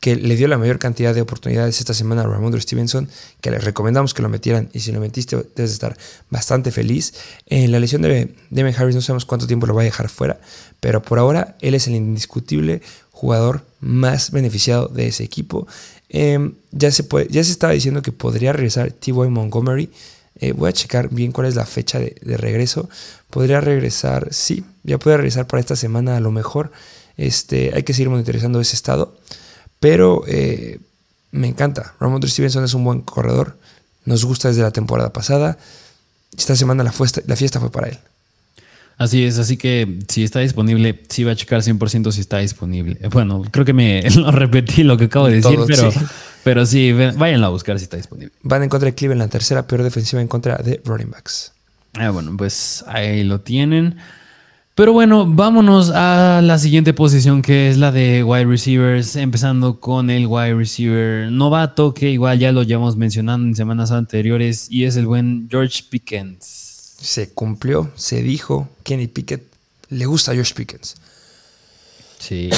[0.03, 3.09] que le dio la mayor cantidad de oportunidades esta semana a Ramondre Stevenson,
[3.41, 5.97] que les recomendamos que lo metieran y si lo metiste debes estar
[6.29, 7.15] bastante feliz.
[7.47, 10.41] En la lesión de Demian Harris no sabemos cuánto tiempo lo va a dejar fuera,
[10.81, 15.69] pero por ahora él es el indiscutible jugador más beneficiado de ese equipo.
[16.09, 19.12] Em, ya, se ya se estaba diciendo que podría regresar T.Y.
[19.12, 19.88] Montgomery.
[20.35, 22.88] Eh, voy a checar bien cuál es la fecha de, de, regreso.
[23.31, 26.73] Podría regresar, sí, ya puede regresar para esta semana a lo mejor.
[27.17, 29.15] Este, hay que seguir monitorizando ese estado.
[29.83, 30.79] Pero eh,
[31.33, 31.95] me encanta.
[31.99, 33.59] Ramondre Stevenson es un buen corredor.
[34.05, 35.59] Nos gusta desde la temporada pasada.
[36.38, 36.95] Esta semana la,
[37.27, 37.99] la fiesta fue para él.
[38.97, 42.97] Así es, así que si está disponible, sí va a checar 100% si está disponible.
[43.11, 45.99] Bueno, creo que me lo repetí lo que acabo de decir, pero, sí.
[46.45, 48.33] pero sí, váyanlo a buscar si está disponible.
[48.45, 51.51] Van en contra de Cleveland, la tercera peor defensiva en contra de running backs.
[51.95, 53.97] Ah, bueno, pues ahí lo tienen.
[54.74, 60.08] Pero bueno, vámonos a la siguiente posición que es la de wide receivers, empezando con
[60.08, 64.96] el wide receiver novato, que igual ya lo llevamos mencionando en semanas anteriores, y es
[64.96, 66.46] el buen George Pickens.
[67.02, 69.42] Se cumplió, se dijo, Kenny Pickett
[69.90, 70.96] le gusta a George Pickens.
[72.22, 72.50] Sí,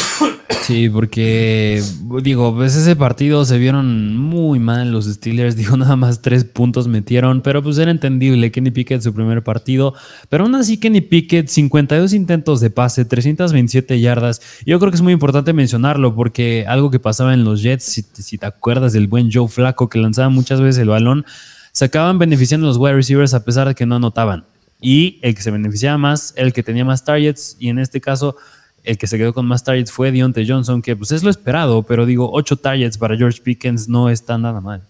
[0.60, 1.82] sí, porque
[2.22, 6.86] digo, pues ese partido se vieron muy mal los Steelers, digo, nada más tres puntos
[6.86, 9.94] metieron, pero pues era entendible, Kenny Pickett su primer partido,
[10.28, 15.02] pero aún así Kenny Pickett, 52 intentos de pase, 327 yardas, yo creo que es
[15.02, 19.08] muy importante mencionarlo porque algo que pasaba en los Jets, si, si te acuerdas del
[19.08, 21.24] buen Joe Flaco que lanzaba muchas veces el balón,
[21.72, 24.44] se acaban beneficiando los wide receivers a pesar de que no anotaban.
[24.78, 28.36] Y el que se beneficiaba más, el que tenía más targets, y en este caso
[28.84, 31.82] el que se quedó con más targets fue Deontay Johnson, que pues es lo esperado,
[31.82, 34.82] pero digo, 8 targets para George Pickens no está nada mal.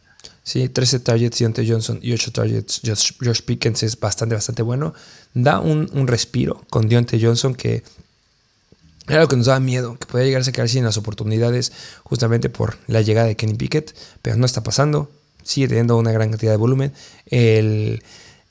[0.42, 4.94] Sí, 13 targets Deontay Johnson y 8 targets George Pickens es bastante, bastante bueno.
[5.32, 7.84] Da un, respiro con Deontay Johnson que
[9.06, 12.48] era lo que nos daba miedo, que podía llegarse a quedar sin las oportunidades justamente
[12.48, 15.10] por la llegada de Kenny Pickett, pero no está pasando,
[15.42, 16.92] sigue teniendo una gran cantidad de volumen.
[17.26, 18.02] El,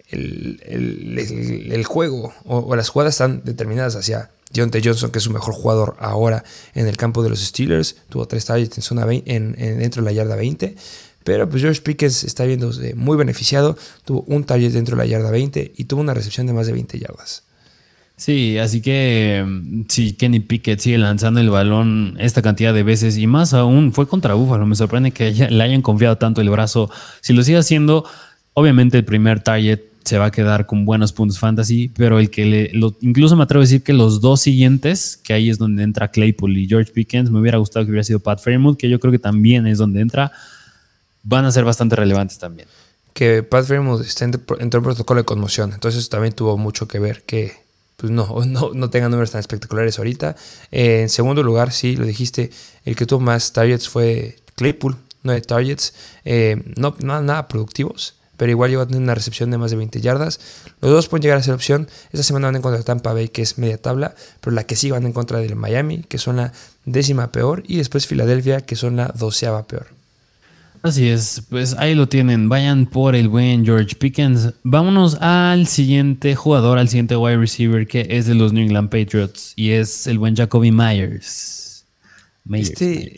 [0.10, 5.54] el, juego o, o, las jugadas están determinadas hacia Deontay Johnson, que es su mejor
[5.54, 6.44] jugador ahora
[6.76, 10.14] en el campo de los Steelers, tuvo tres targets en zona en, dentro de la
[10.14, 10.76] yarda 20.
[11.24, 13.78] Pero pues George Pickens está viendo muy beneficiado.
[14.06, 16.74] Tuvo un target dentro de la yarda 20 y tuvo una recepción de más de
[16.74, 17.44] 20 yardas.
[18.16, 23.18] Sí, así que mm, si Kenny Pickett sigue lanzando el balón esta cantidad de veces
[23.18, 24.66] y más aún fue contra Buffalo.
[24.66, 26.92] Me sorprende que le hayan confiado tanto el brazo.
[27.22, 28.06] Si lo sigue haciendo,
[28.54, 32.46] obviamente el primer target se va a quedar con buenos puntos fantasy, pero el que
[32.46, 36.10] le, incluso me atrevo a decir que los dos siguientes, que ahí es donde entra
[36.10, 39.12] Claypool y George Pickens, me hubiera gustado que hubiera sido Pat Fairmouth, que yo creo
[39.12, 40.32] que también es donde entra,
[41.24, 42.68] van a ser bastante relevantes también.
[43.14, 47.24] Que Pat Fairmouth está entró en protocolo de conmoción, entonces también tuvo mucho que ver
[47.24, 47.54] que
[47.96, 50.36] pues no, no, no tengan números tan espectaculares ahorita.
[50.72, 52.52] en segundo lugar, sí, lo dijiste,
[52.86, 55.94] el que tuvo más targets fue Claypool, nueve targets,
[56.26, 59.78] eh, no, no nada productivos pero igual lleva a tener una recepción de más de
[59.78, 60.40] 20 yardas.
[60.82, 61.88] Los dos pueden llegar a ser opción.
[62.12, 64.76] Esta semana van en contra de Tampa Bay, que es media tabla, pero la que
[64.76, 66.54] sí van en contra de Miami, que son la
[66.86, 69.88] décima peor, y después Filadelfia, que son la doceava peor.
[70.84, 72.50] Así es, pues ahí lo tienen.
[72.50, 74.52] Vayan por el buen George Pickens.
[74.64, 79.54] Vámonos al siguiente jugador, al siguiente wide receiver que es de los New England Patriots
[79.56, 81.86] y es el buen Jacoby Myers.
[82.44, 83.18] Myers este,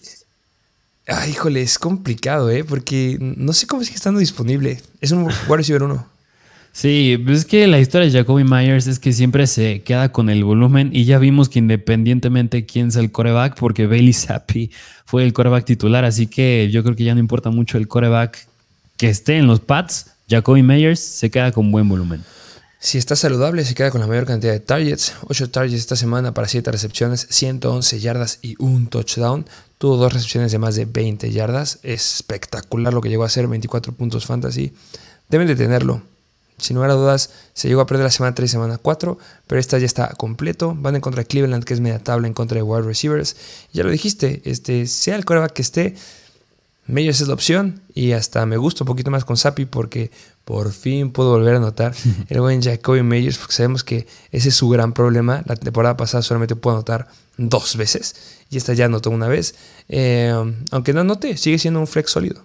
[1.07, 2.63] Ay, híjole, es complicado, ¿eh?
[2.63, 4.81] Porque no sé cómo sigue estando disponible.
[5.01, 6.07] Es un wide receiver 1.
[6.71, 10.29] Sí, pues es que la historia de Jacoby Myers es que siempre se queda con
[10.29, 14.71] el volumen y ya vimos que independientemente quién es el coreback, porque Bailey Zappi
[15.05, 18.45] fue el coreback titular, así que yo creo que ya no importa mucho el coreback
[18.97, 22.25] que esté en los pads, Jacoby Myers se queda con buen volumen.
[22.79, 25.15] Si está saludable, se queda con la mayor cantidad de targets.
[25.27, 29.45] 8 targets esta semana para 7 recepciones, 111 yardas y un touchdown.
[29.77, 31.79] Tuvo dos recepciones de más de 20 yardas.
[31.83, 34.73] Es espectacular lo que llegó a hacer, 24 puntos fantasy.
[35.29, 36.01] Deben de tenerlo.
[36.57, 39.59] Sin lugar a dudas, se llegó a perder la semana 3 y semana 4, pero
[39.59, 40.73] esta ya está completo.
[40.77, 43.35] Van en contra de Cleveland, que es media tabla en contra de wide receivers.
[43.73, 45.95] Ya lo dijiste, este, sea el coreback que esté,
[46.87, 50.11] Meyers es la opción y hasta me gusta un poquito más con Sapi porque
[50.43, 51.95] por fin puedo volver a notar
[52.29, 55.43] el buen Jacoby Meyers porque sabemos que ese es su gran problema.
[55.47, 57.07] La temporada pasada solamente puedo anotar
[57.37, 58.15] dos veces
[58.49, 59.55] y esta ya anotó una vez.
[59.89, 60.33] Eh,
[60.71, 62.43] aunque no anote, sigue siendo un flex sólido.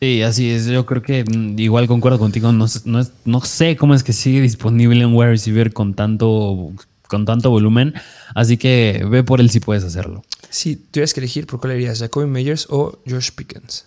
[0.00, 0.66] Sí, así es.
[0.66, 2.52] Yo creo que mm, igual concuerdo contigo.
[2.52, 6.72] No, no, no sé cómo es que sigue disponible en wide receiver con tanto,
[7.06, 7.94] con tanto volumen.
[8.34, 10.24] Así que ve por él si puedes hacerlo.
[10.48, 11.98] Si tuvieras que elegir, ¿por cuál irías?
[11.98, 13.84] ¿Jacoby Meyers o Josh Pickens?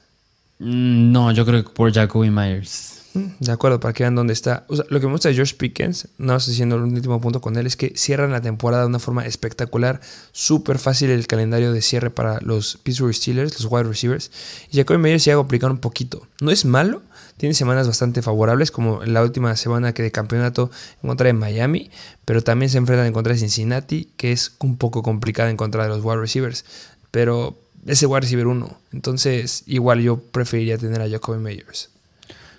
[0.60, 3.03] Mm, no, yo creo que por Jacoby Myers.
[3.14, 4.66] De acuerdo, para que vean dónde está.
[4.68, 7.68] lo que me gusta de Josh Pickens, no estoy diciendo el último punto con él,
[7.68, 10.02] es que cierran la temporada de una forma espectacular.
[10.32, 14.32] Súper fácil el calendario de cierre para los Pittsburgh Steelers, los wide receivers.
[14.72, 16.26] Y Jacoby Meyers llega a complicar un poquito.
[16.42, 17.02] No es malo,
[17.38, 20.72] tiene semanas bastante favorables, como la última semana que de campeonato
[21.02, 21.92] en contra de Miami,
[22.26, 25.84] pero también se enfrentan en contra de Cincinnati, que es un poco complicada en contra
[25.84, 26.66] de los wide receivers.
[27.12, 28.78] Pero ese wide receiver uno.
[28.92, 31.90] Entonces, igual yo preferiría tener a Jacoby Meyers.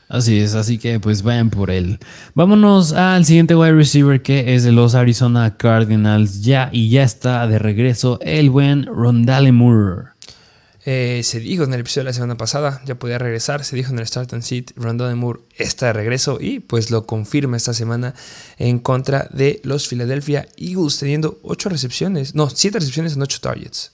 [0.09, 1.99] Así es, así que pues vayan por él.
[2.35, 6.43] Vámonos al siguiente wide receiver que es de los Arizona Cardinals.
[6.43, 10.14] Ya y ya está de regreso el buen Rondale Moore.
[10.87, 13.90] Eh, se dijo en el episodio de la semana pasada, ya podía regresar, se dijo
[13.90, 17.73] en el Start and Seat, Rondale Moore está de regreso y pues lo confirma esta
[17.73, 18.14] semana
[18.59, 23.93] en contra de los Philadelphia Eagles teniendo 8 recepciones, no, 7 recepciones en 8 targets.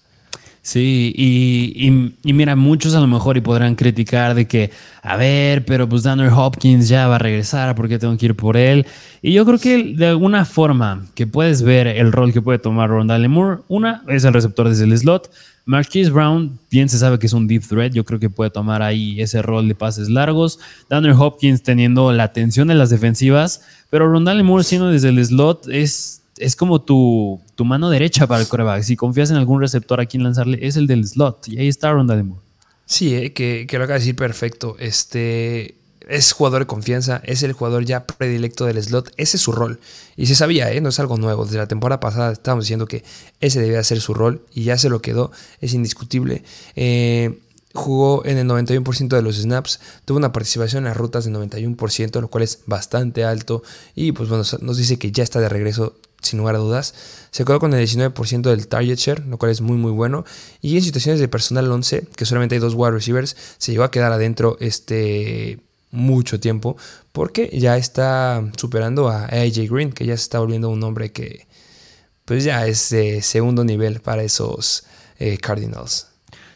[0.63, 4.71] Sí, y, mira, muchos a lo mejor y podrán criticar de que,
[5.03, 8.37] a ver, pero pues Daniel Hopkins ya va a regresar, ¿por qué tengo que ir
[8.37, 8.87] por él?
[9.23, 12.91] Y yo creo que de alguna forma que puedes ver el rol que puede tomar
[12.91, 15.31] Rondale Moore, una es el receptor desde el slot,
[15.65, 18.83] Marquise Brown, bien se sabe que es un deep threat, yo creo que puede tomar
[18.83, 20.59] ahí ese rol de pases largos,
[20.91, 25.69] Daniel Hopkins teniendo la atención de las defensivas, pero Rondale Moore siendo desde el slot
[25.69, 28.83] es es como tu, mano derecha para el coreback.
[28.83, 31.49] Si confías en algún receptor a quien lanzarle, es el del slot.
[31.49, 32.43] Y ahí está Ronda Moore.
[32.87, 34.77] Sí, eh, que, lo acaba de decir perfecto.
[34.79, 35.77] Este
[36.09, 39.13] es jugador de confianza, es el jugador ya predilecto del slot.
[39.17, 39.79] Ese es su rol.
[40.17, 40.81] Y se sabía, ¿eh?
[40.81, 41.45] no es algo nuevo.
[41.45, 43.05] Desde la temporada pasada estábamos diciendo que
[43.41, 45.31] ese debía ser su rol y ya se lo quedó.
[45.61, 46.43] Es indiscutible.
[46.75, 47.39] Eh,
[47.75, 52.21] jugó en el 91% de los snaps, tuvo una participación en las rutas del 91%,
[52.21, 53.63] lo cual es bastante alto.
[53.95, 56.95] Y pues bueno, nos dice que ya está de regreso sin lugar a dudas.
[57.31, 60.25] Se quedó con el 19% del target share, lo cual es muy muy bueno.
[60.61, 63.91] Y en situaciones de personal 11, que solamente hay dos wide receivers, se llegó a
[63.91, 65.61] quedar adentro este
[65.93, 66.77] mucho tiempo
[67.13, 71.47] porque ya está superando a AJ Green, que ya se está volviendo un hombre que
[72.25, 74.85] pues ya es de segundo nivel para esos
[75.19, 76.10] eh, Cardinals.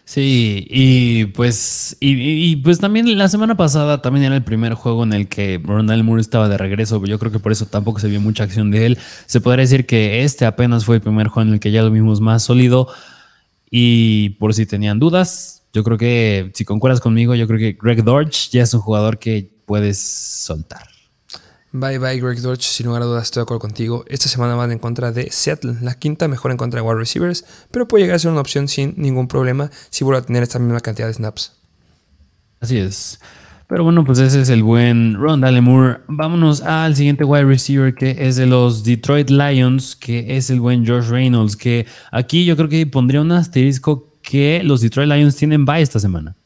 [0.07, 5.15] Sí, y pues, y, pues también la semana pasada también era el primer juego en
[5.15, 7.03] el que Ronald Moore estaba de regreso.
[7.07, 8.99] Yo creo que por eso tampoco se vio mucha acción de él.
[9.27, 11.91] Se podría decir que este apenas fue el primer juego en el que ya lo
[11.91, 12.89] vimos más sólido.
[13.71, 18.05] Y por si tenían dudas, yo creo que si concuerdas conmigo, yo creo que Greg
[18.05, 20.94] Dortch ya es un jugador que puedes soltar.
[21.77, 24.05] Bye bye Greg Dortch, sin lugar a dudas estoy de acuerdo contigo.
[24.07, 27.45] Esta semana van en contra de Seattle, la quinta mejor en contra de wide receivers,
[27.73, 30.61] pero puede llegar a ser una opción sin ningún problema si vuelve a tener esta
[30.61, 31.53] misma cantidad de snaps.
[32.61, 33.19] Así es.
[33.67, 35.99] Pero bueno, pues ese es el buen Ron Moore.
[36.07, 40.87] Vámonos al siguiente wide receiver que es de los Detroit Lions, que es el buen
[40.87, 45.65] Josh Reynolds, que aquí yo creo que pondría un asterisco que los Detroit Lions tienen
[45.65, 46.37] bye esta semana.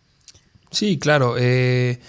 [0.70, 1.34] Sí, claro.
[1.38, 2.00] Eh,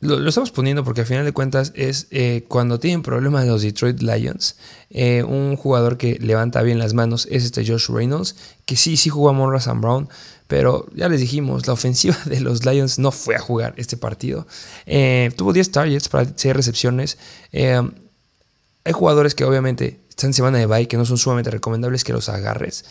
[0.00, 4.00] lo, estamos poniendo porque al final de cuentas es eh, cuando tienen problemas los Detroit
[4.00, 4.56] Lions,
[4.90, 9.10] eh, un jugador que levanta bien las manos es este Josh Reynolds, que sí, sí
[9.10, 10.08] jugó a Monra Sam Brown,
[10.46, 14.46] pero ya les dijimos, la ofensiva de los Lions no fue a jugar este partido.
[14.86, 17.18] Eh, tuvo 10 targets para 6 recepciones.
[17.52, 22.12] hay jugadores que obviamente están en semana de bye que no son sumamente recomendables que
[22.12, 22.84] los agarres.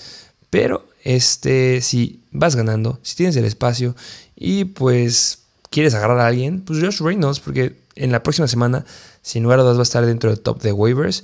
[0.49, 3.95] Pero este, si vas ganando, si tienes el espacio
[4.35, 8.85] y pues quieres agarrar a alguien, pues Josh Reynolds, porque en la próxima semana,
[9.21, 11.23] sin lugar a dudas, va a estar dentro del top de waivers.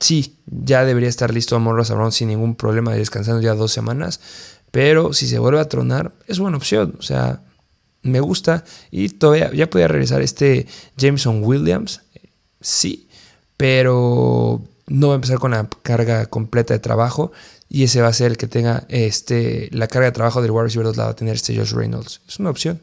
[0.00, 4.20] Sí, ya debería estar listo a Morros Brown sin ningún problema, descansando ya dos semanas.
[4.70, 6.96] Pero si se vuelve a tronar, es buena opción.
[6.98, 7.42] O sea,
[8.02, 8.64] me gusta.
[8.90, 10.66] Y todavía ya podía regresar este
[10.96, 12.00] Jameson Williams.
[12.60, 13.08] Sí,
[13.56, 17.32] pero no va a empezar con la carga completa de trabajo.
[17.68, 20.86] Y ese va a ser el que tenga este, la carga de trabajo del receiver
[20.86, 22.20] 2 la va a tener este Josh Reynolds.
[22.28, 22.80] Es una opción.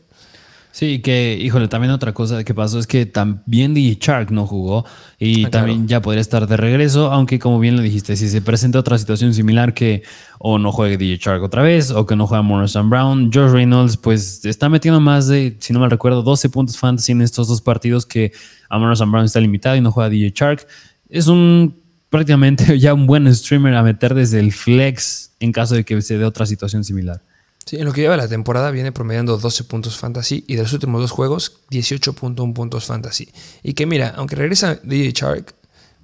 [0.72, 4.86] Sí, que, híjole, también otra cosa que pasó es que también DJ Shark no jugó
[5.20, 8.42] y Ah, también ya podría estar de regreso, aunque como bien lo dijiste, si se
[8.42, 10.04] presenta otra situación similar que
[10.40, 13.98] o no juegue DJ Shark otra vez o que no juegue Morrison Brown, Josh Reynolds
[13.98, 17.62] pues está metiendo más de, si no mal recuerdo, 12 puntos fantasy en estos dos
[17.62, 18.32] partidos que
[18.70, 20.68] a Morrison Brown está limitado y no juega DJ Shark.
[21.10, 25.84] Es un prácticamente ya un buen streamer a meter desde el flex en caso de
[25.84, 27.22] que se dé otra situación similar.
[27.66, 30.74] Sí, en lo que lleva la temporada viene promediando 12 puntos fantasy y de los
[30.74, 33.30] últimos dos juegos 18.1 puntos fantasy.
[33.64, 35.56] Y que mira, aunque regresa DJ Shark,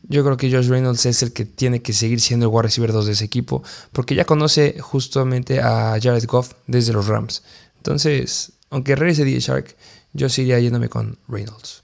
[0.04, 2.92] yo creo que Josh Reynolds es el que tiene que seguir siendo el wide receiver
[2.92, 7.44] 2 de ese equipo, porque ya conoce justamente a Jared Goff desde los Rams.
[7.78, 9.76] Entonces, aunque regrese DJ Shark,
[10.14, 11.84] yo seguiría yéndome con Reynolds.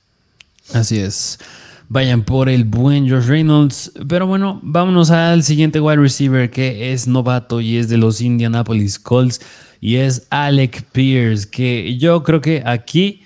[0.74, 1.40] Así es.
[1.94, 3.92] Vayan por el buen Josh Reynolds.
[4.10, 8.98] Pero bueno, vámonos al siguiente wide receiver que es novato y es de los Indianapolis
[8.98, 9.42] Colts.
[9.80, 11.48] Y es Alec Pierce.
[11.48, 13.22] Que yo creo que aquí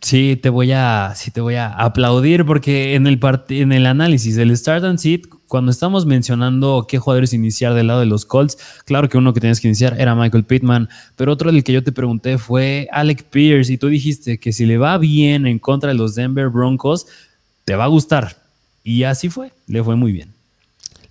[0.00, 2.46] sí te voy a, sí te voy a aplaudir.
[2.46, 3.18] Porque en el,
[3.48, 7.98] en el análisis del Start and Sit, cuando estamos mencionando qué jugadores iniciar del lado
[7.98, 10.88] de los Colts, claro que uno que tienes que iniciar era Michael Pittman.
[11.16, 13.72] Pero otro del que yo te pregunté fue Alec Pierce.
[13.72, 17.08] Y tú dijiste que si le va bien en contra de los Denver Broncos
[17.70, 18.36] te va a gustar.
[18.82, 20.34] Y así fue, le fue muy bien.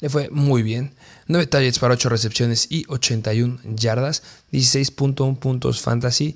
[0.01, 0.91] Le fue muy bien.
[1.27, 6.35] 9 targets para 8 recepciones y 81 yardas, 16.1 puntos fantasy.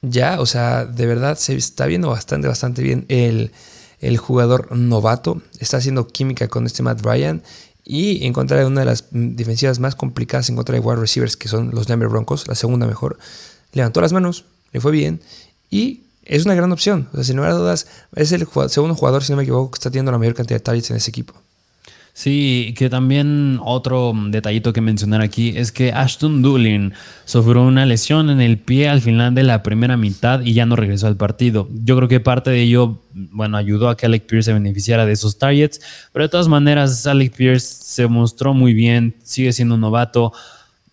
[0.00, 3.50] Ya, o sea, de verdad se está viendo bastante, bastante bien el,
[4.00, 5.42] el jugador novato.
[5.58, 7.42] Está haciendo química con este Matt Ryan.
[7.84, 11.36] Y en contra de una de las defensivas más complicadas en contra de wide receivers,
[11.36, 13.18] que son los Denver Broncos, la segunda mejor,
[13.74, 15.20] levantó las manos, le fue bien.
[15.70, 17.08] Y es una gran opción.
[17.12, 19.78] O sea, sin lugar a dudas, es el segundo jugador, si no me equivoco, que
[19.78, 21.34] está teniendo la mayor cantidad de targets en ese equipo.
[22.16, 26.92] Sí, que también otro detallito que mencionar aquí es que Ashton Doolin
[27.24, 30.76] sufrió una lesión en el pie al final de la primera mitad y ya no
[30.76, 31.68] regresó al partido.
[31.72, 35.12] Yo creo que parte de ello, bueno, ayudó a que Alec Pierce se beneficiara de
[35.12, 35.80] esos targets,
[36.12, 40.32] pero de todas maneras Alec Pierce se mostró muy bien, sigue siendo un novato.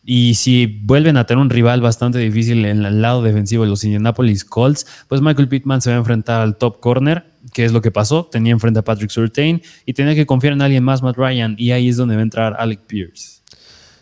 [0.04, 3.84] Y si vuelven a tener un rival bastante difícil en el lado defensivo de los
[3.84, 7.82] Indianapolis Colts, pues Michael Pittman se va a enfrentar al top corner, que es lo
[7.82, 8.26] que pasó.
[8.26, 11.72] Tenía enfrente a Patrick Surtain y tenía que confiar en alguien más, Matt Ryan, y
[11.72, 13.42] ahí es donde va a entrar Alec Pierce.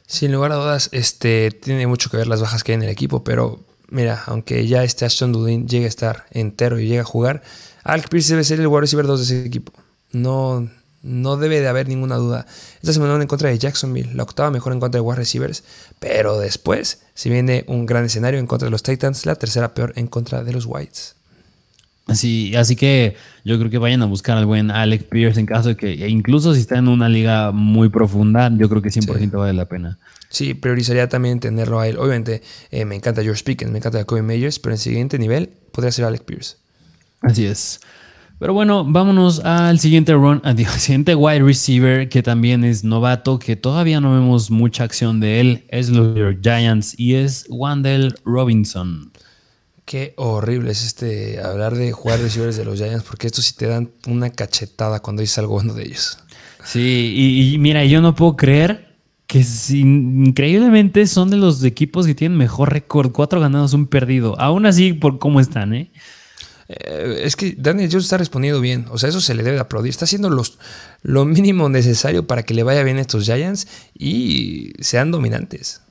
[0.07, 2.89] Sin lugar a dudas, este, tiene mucho que ver las bajas que hay en el
[2.89, 7.03] equipo, pero mira, aunque ya este Ashton Dulin llegue a estar entero y llegue a
[7.03, 7.43] jugar,
[7.83, 9.73] Alec Pierce debe ser el wide receiver 2 de ese equipo.
[10.11, 10.67] No,
[11.01, 12.45] no debe de haber ninguna duda.
[12.81, 15.63] Esta semana en contra de Jacksonville, la octava mejor en contra de wide receivers,
[15.99, 19.93] pero después se viene un gran escenario en contra de los Titans, la tercera peor
[19.95, 21.15] en contra de los Whites.
[22.07, 25.69] Así, así que yo creo que vayan a buscar al buen Alec Pierce en caso
[25.69, 29.27] de que, incluso si está en una liga muy profunda, yo creo que 100% sí.
[29.27, 29.99] vale la pena.
[30.29, 31.97] Sí, priorizaría también tenerlo a él.
[31.97, 32.41] Obviamente
[32.71, 35.91] eh, me encanta George Pickens, me encanta Kobe Meyers, pero en el siguiente nivel podría
[35.91, 36.57] ser Alec Pierce.
[37.21, 37.79] Así es.
[38.39, 43.55] Pero bueno, vámonos al siguiente run, al siguiente wide receiver que también es novato, que
[43.57, 49.11] todavía no vemos mucha acción de él, es los Giants y es Wandel Robinson.
[49.83, 53.67] Qué horrible es este hablar de jugar receivers de los Giants, porque estos sí te
[53.67, 56.19] dan una cachetada cuando dices algo bueno de ellos.
[56.63, 58.89] Sí, y, y mira, yo no puedo creer
[59.29, 64.39] que sin, increíblemente son de los equipos que tienen mejor récord, cuatro ganados, un perdido.
[64.39, 65.91] Aún así, por cómo están, ¿eh?
[66.70, 68.86] Eh, es que Daniel Jones está respondiendo bien.
[68.91, 69.89] O sea, eso se le debe de aplaudir.
[69.89, 70.59] Está haciendo los,
[71.01, 73.67] lo mínimo necesario para que le vaya bien a estos Giants
[73.97, 75.82] y sean dominantes.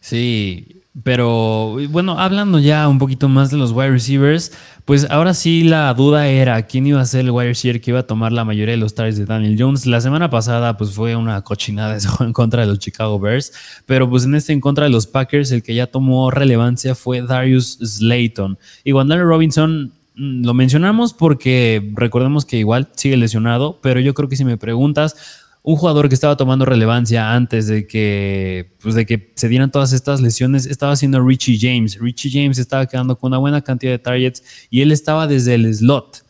[0.00, 4.52] Sí, pero bueno, hablando ya un poquito más de los wide receivers,
[4.84, 8.00] pues ahora sí la duda era quién iba a ser el wide receiver que iba
[8.00, 9.86] a tomar la mayoría de los targets de Daniel Jones.
[9.86, 13.52] La semana pasada pues fue una cochinada eso en contra de los Chicago Bears,
[13.86, 17.22] pero pues en este en contra de los Packers el que ya tomó relevancia fue
[17.22, 18.58] Darius Slayton.
[18.82, 24.36] Y Wandale Robinson lo mencionamos porque recordemos que igual sigue lesionado, pero yo creo que
[24.36, 25.16] si me preguntas,
[25.62, 29.94] un jugador que estaba tomando relevancia antes de que, pues de que se dieran todas
[29.94, 31.98] estas lesiones estaba siendo Richie James.
[31.98, 35.74] Richie James estaba quedando con una buena cantidad de targets y él estaba desde el
[35.74, 36.22] slot.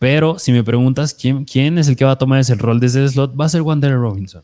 [0.00, 3.04] Pero si me preguntas quién, quién es el que va a tomar ese rol desde
[3.04, 4.42] el slot, va a ser Wander Robinson.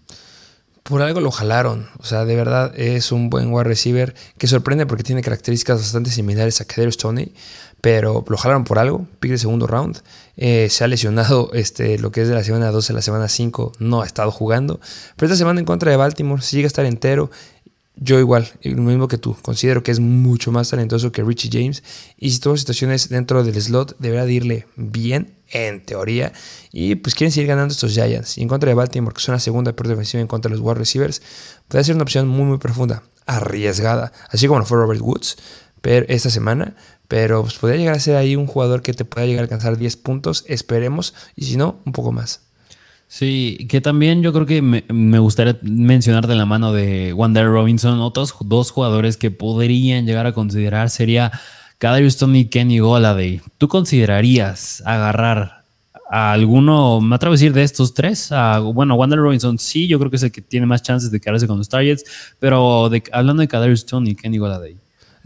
[0.84, 1.86] Por algo lo jalaron.
[1.98, 6.10] O sea, de verdad es un buen wide receiver que sorprende porque tiene características bastante
[6.10, 7.32] similares a Kadarius Stoney
[7.88, 10.02] pero lo jalaron por algo, pick de segundo round.
[10.36, 13.28] Eh, se ha lesionado este, lo que es de la semana 12 a la semana
[13.28, 14.78] 5, no ha estado jugando.
[15.16, 17.30] Pero esta semana en contra de Baltimore, si llega a estar entero,
[17.96, 21.82] yo igual, lo mismo que tú, considero que es mucho más talentoso que Richie James.
[22.18, 26.34] Y si tuvo situaciones dentro del slot, deberá de irle bien, en teoría.
[26.70, 28.36] Y pues quieren seguir ganando estos Giants.
[28.36, 30.62] Y en contra de Baltimore, que son la segunda peor defensiva en contra de los
[30.62, 31.22] wide receivers,
[31.68, 35.38] puede ser una opción muy, muy profunda, arriesgada, así como lo fue Robert Woods
[35.88, 36.74] pero, esta semana,
[37.08, 39.78] pero pues, podría llegar a ser ahí un jugador que te pueda llegar a alcanzar
[39.78, 42.42] 10 puntos, esperemos, y si no, un poco más.
[43.06, 48.00] Sí, que también yo creo que me, gustaría mencionar de la mano de Wander Robinson
[48.00, 51.32] otros dos jugadores que podrían llegar a considerar sería
[51.78, 53.40] Kadarius y Kenny Goladay.
[53.56, 55.64] ¿Tú considerarías agarrar
[56.10, 58.28] a alguno, me atrevo a decir, de estos tres?
[58.74, 61.46] bueno, Wander Robinson sí, yo creo que es el que tiene más chances de quedarse
[61.46, 62.04] con los Targets,
[62.38, 64.76] pero hablando de Kadarius y Kenny Goladay.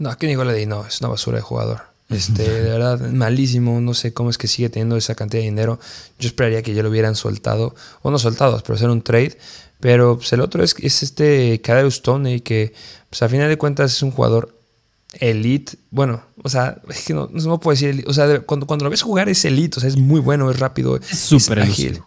[0.03, 1.81] No, Kenny Goladay no, es una basura de jugador.
[2.09, 3.79] Este, de verdad, malísimo.
[3.79, 5.79] No sé cómo es que sigue teniendo esa cantidad de dinero.
[6.19, 9.37] Yo esperaría que ya lo hubieran soltado, o no soltado, pero hacer un trade.
[9.79, 12.73] Pero pues, el otro es, es este Kadarius Stone, que
[13.09, 14.53] pues, a final de cuentas es un jugador
[15.13, 15.77] elite.
[15.89, 18.09] Bueno, o sea, es que no, no puedo decir elite.
[18.09, 19.77] O sea, cuando, cuando lo ves jugar es elite.
[19.77, 22.03] O sea, es muy bueno, es rápido, es súper ágil.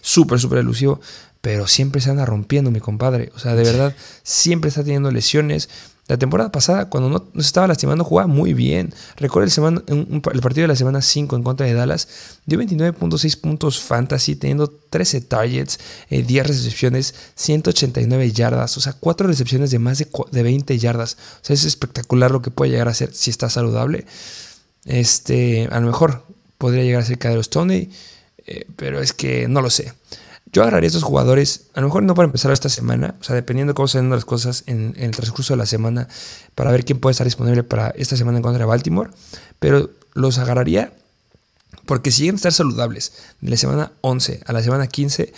[0.00, 1.00] Súper, súper elusivo.
[1.40, 3.32] Pero siempre se anda rompiendo, mi compadre.
[3.34, 5.68] O sea, de verdad, siempre está teniendo lesiones.
[6.10, 8.92] La temporada pasada, cuando no, se estaba lastimando, jugaba muy bien.
[9.16, 9.48] Recuerda
[9.86, 12.08] el, partido de la semana 5 en contra de Dallas.
[12.46, 15.78] Dio 29.6 puntos fantasy, teniendo 13 targets,
[16.10, 18.76] 10 eh, recepciones, 189 yardas.
[18.76, 21.16] O sea, 4 recepciones de más de, de 20 yardas.
[21.42, 24.04] O sea, es espectacular lo que puede llegar a ser si está saludable.
[24.86, 26.24] Este, a lo mejor
[26.58, 27.88] podría llegar a ser Cadero Stoney,
[28.48, 29.92] eh, pero es que no lo sé.
[30.52, 33.36] Yo agarraría a estos jugadores, a lo mejor no para empezar esta semana, o sea,
[33.36, 36.08] dependiendo de cómo se las cosas en, el transcurso de la semana,
[36.56, 39.10] para ver quién puede estar disponible para esta semana en contra de Baltimore,
[39.60, 40.92] pero los agarraría
[41.86, 43.12] porque siguen estar saludables.
[43.40, 45.32] De la semana 11 a la semana 15,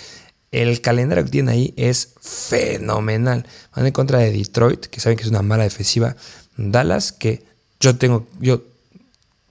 [0.50, 3.46] el calendario que tienen ahí es fenomenal.
[3.74, 6.16] Van en contra de Detroit, que saben que es una mala defensiva.
[6.56, 7.42] Dallas, que
[7.80, 8.62] yo tengo, yo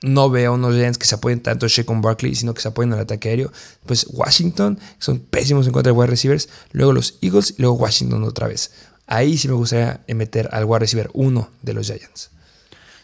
[0.02, 2.94] no veo unos Giants que se apoyen tanto a con Barkley, sino que se apoyen
[2.94, 3.52] al ataque aéreo.
[3.86, 6.50] Pues Washington, son pésimos en contra de wide receivers.
[6.72, 8.72] Luego los Eagles y luego Washington otra vez.
[9.08, 12.32] Ahí sí me gustaría meter al wide receiver uno de los Giants.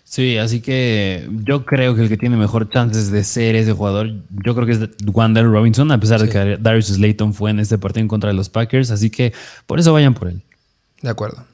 [0.03, 4.09] Sí, así que yo creo que el que tiene mejor chances de ser ese jugador,
[4.29, 7.77] yo creo que es Wander Robinson, a pesar de que Darius Slayton fue en este
[7.77, 8.89] partido en contra de los Packers.
[8.89, 9.33] Así que
[9.65, 10.41] por eso vayan por él.
[11.01, 11.45] De acuerdo.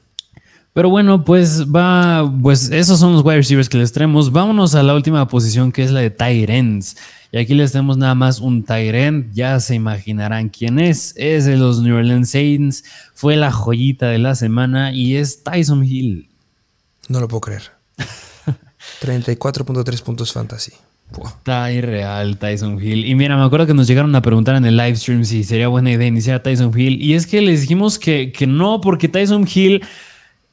[0.74, 4.32] Pero bueno, pues va, pues esos son los wide receivers que les traemos.
[4.32, 6.12] Vámonos a la última posición que es la de
[6.48, 6.96] ends.
[7.30, 9.32] Y aquí les tenemos nada más un end.
[9.32, 11.14] Ya se imaginarán quién es.
[11.16, 12.82] Es de los New Orleans Saints.
[13.14, 16.28] Fue la joyita de la semana y es Tyson Hill.
[17.08, 17.70] No lo puedo creer.
[19.00, 20.72] 34.3 puntos fantasy.
[21.24, 23.06] Está irreal Tyson Hill.
[23.06, 25.68] Y mira, me acuerdo que nos llegaron a preguntar en el live stream si sería
[25.68, 27.00] buena idea iniciar a Tyson Hill.
[27.00, 29.84] Y es que les dijimos que, que no, porque Tyson Hill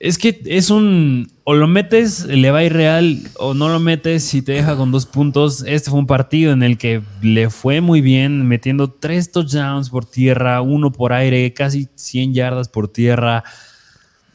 [0.04, 1.32] es que es un.
[1.43, 4.76] O lo metes, le va a ir real, o no lo metes y te deja
[4.76, 5.64] con dos puntos.
[5.68, 10.06] Este fue un partido en el que le fue muy bien, metiendo tres touchdowns por
[10.06, 13.43] tierra, uno por aire, casi 100 yardas por tierra.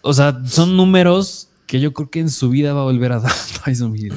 [0.03, 3.19] O sea, son números que yo creo que en su vida va a volver a
[3.21, 3.33] dar
[3.64, 4.14] Tyson Hill.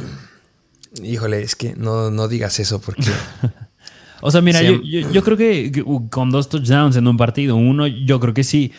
[1.04, 3.10] Híjole, es que no, no digas eso porque.
[4.22, 8.20] o sea, mira, yo, yo creo que con dos touchdowns en un partido, uno, yo
[8.20, 8.72] creo que sí.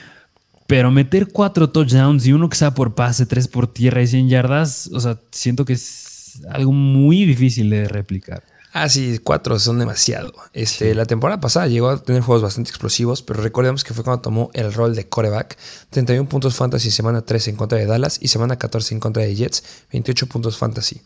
[0.70, 4.28] Pero meter cuatro touchdowns y uno que sea por pase, tres por tierra y 100
[4.28, 8.44] yardas, o sea, siento que es algo muy difícil de replicar.
[8.72, 10.32] Ah, sí, cuatro son demasiado.
[10.52, 14.22] Este, La temporada pasada llegó a tener juegos bastante explosivos, pero recordemos que fue cuando
[14.22, 15.58] tomó el rol de coreback.
[15.90, 19.34] 31 puntos fantasy semana 13 en contra de Dallas y semana 14 en contra de
[19.34, 21.02] Jets, 28 puntos fantasy.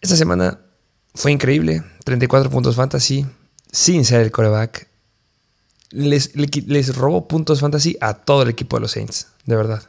[0.00, 0.60] Esta semana
[1.12, 3.26] fue increíble, 34 puntos fantasy,
[3.72, 4.88] sin ser el coreback
[5.90, 9.82] les, les robó puntos fantasy a todo el equipo de los Saints, de verdad.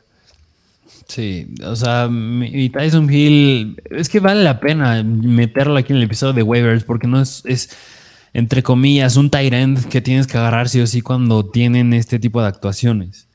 [1.07, 6.03] Sí, o sea, y Tyson Hill, es que vale la pena meterlo aquí en el
[6.03, 7.71] episodio de waivers porque no es, es
[8.33, 12.19] entre comillas, un tight end que tienes que agarrar sí o sí cuando tienen este
[12.19, 13.27] tipo de actuaciones.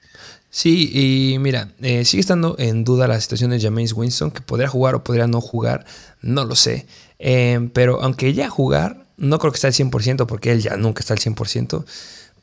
[0.51, 4.69] Sí, y mira, eh, sigue estando en duda la situación de James Winston, que podría
[4.69, 5.85] jugar o podría no jugar,
[6.23, 6.87] no lo sé.
[7.19, 11.01] Eh, pero aunque ya jugar, no creo que esté al 100% porque él ya nunca
[11.01, 11.85] está al 100%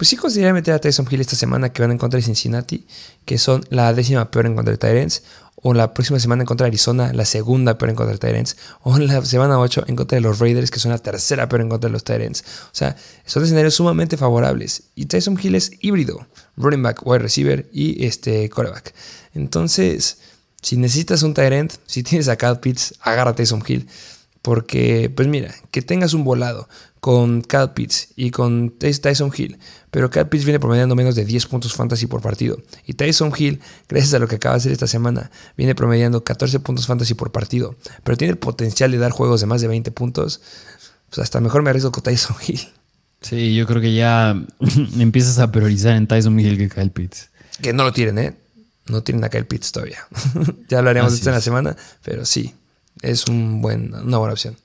[0.01, 2.87] pues sí consideraría meter a Tyson Hill esta semana que van en contra de Cincinnati,
[3.23, 5.21] que son la décima peor en contra de Tyrants,
[5.57, 8.57] o la próxima semana en contra de Arizona, la segunda peor en contra de Tyrants,
[8.81, 11.69] o la semana 8 en contra de los Raiders, que son la tercera peor en
[11.69, 12.41] contra de los Tyrants.
[12.41, 12.95] O sea,
[13.27, 14.85] son escenarios sumamente favorables.
[14.95, 16.25] Y Tyson Hill es híbrido,
[16.57, 18.95] running back, wide receiver y este coreback.
[19.35, 20.17] Entonces,
[20.63, 23.87] si necesitas un Tyrant, si tienes a Cal Pitts, agarra a Tyson Hill.
[24.41, 26.67] Porque, pues mira, que tengas un volado
[26.99, 29.57] con Cal Pitts y con Tyson Hill,
[29.89, 32.61] pero Cal Pitts viene promediando menos de 10 puntos fantasy por partido.
[32.85, 36.59] Y Tyson Hill, gracias a lo que acaba de hacer esta semana, viene promediando 14
[36.59, 39.91] puntos fantasy por partido, pero tiene el potencial de dar juegos de más de 20
[39.91, 40.41] puntos.
[41.09, 42.61] Pues hasta mejor me arriesgo con Tyson Hill.
[43.21, 44.35] Sí, yo creo que ya
[44.97, 47.29] empiezas a priorizar en Tyson Hill que Kyle Pitts.
[47.61, 48.35] Que no lo tienen, ¿eh?
[48.87, 50.07] No tienen a Kyle Pitts todavía.
[50.69, 52.55] ya lo haremos esta en la semana, pero sí.
[53.01, 54.55] Es un buen, una buena opción.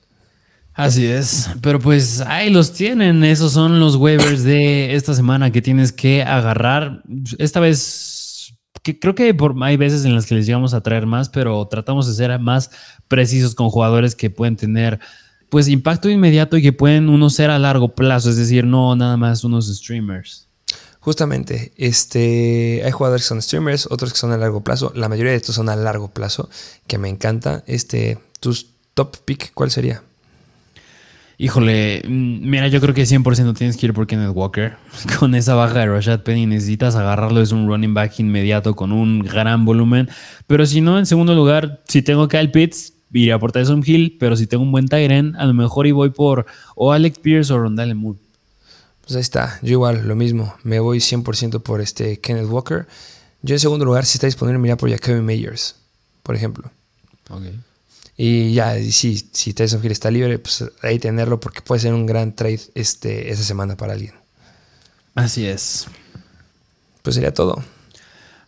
[0.73, 5.61] Así es, pero pues ahí los tienen, esos son los waivers de esta semana que
[5.61, 7.01] tienes que agarrar.
[7.39, 11.29] Esta vez, que creo que hay veces en las que les llegamos a traer más,
[11.29, 12.69] pero tratamos de ser más
[13.07, 14.99] precisos con jugadores que pueden tener
[15.49, 19.17] pues impacto inmediato y que pueden uno ser a largo plazo, es decir, no nada
[19.17, 20.47] más unos streamers.
[20.99, 24.91] Justamente, este, hay jugadores que son streamers, otros que son a largo plazo.
[24.93, 26.49] La mayoría de estos son a largo plazo,
[26.85, 27.63] que me encanta.
[27.65, 30.03] Este, tus top pick, ¿cuál sería?
[31.39, 34.77] Híjole, mm, mira, yo creo que 100% tienes que ir por Kenneth Walker.
[35.19, 39.19] Con esa baja de Rashad Penny necesitas agarrarlo, es un running back inmediato con un
[39.19, 40.09] gran volumen.
[40.47, 44.17] Pero si no, en segundo lugar, si tengo Kyle Pitts, iría por Tyson Hill.
[44.19, 47.53] Pero si tengo un buen Tyren, a lo mejor y voy por o Alex Pierce
[47.53, 48.17] o Rondale Moore.
[49.01, 50.55] Pues ahí está, yo igual, lo mismo.
[50.63, 52.87] Me voy 100% por este Kenneth Walker.
[53.43, 55.75] Yo en segundo lugar, si está disponible, mira por Jacoby Meyers,
[56.23, 56.71] por ejemplo.
[57.29, 57.59] Okay.
[58.17, 61.93] Y ya, y si, si Tyson Hill está libre, pues ahí tenerlo porque puede ser
[61.93, 64.15] un gran trade este, esa semana para alguien.
[65.13, 65.85] Así es.
[67.03, 67.63] Pues sería todo.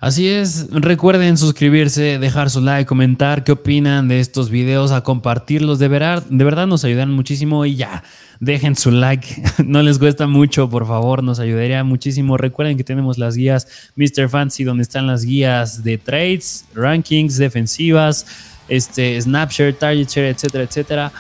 [0.01, 5.78] Así es, recuerden suscribirse, dejar su like, comentar qué opinan de estos videos, a compartirlos,
[5.78, 8.03] de verdad, de verdad nos ayudan muchísimo y ya,
[8.39, 12.38] dejen su like, no les cuesta mucho, por favor, nos ayudaría muchísimo.
[12.38, 13.67] Recuerden que tenemos las guías
[13.97, 14.30] Mr.
[14.30, 18.26] Fancy, donde están las guías de trades, rankings, defensivas,
[18.70, 21.11] este, Snapshare, Target Share, etcétera, etcétera.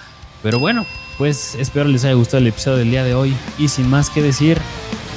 [0.41, 0.85] Pero bueno,
[1.17, 4.21] pues espero les haya gustado el episodio del día de hoy y sin más que
[4.21, 4.57] decir,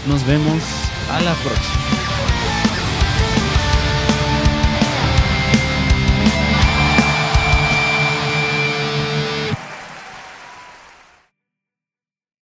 [0.09, 0.63] nos vemos
[1.11, 2.12] a la próxima.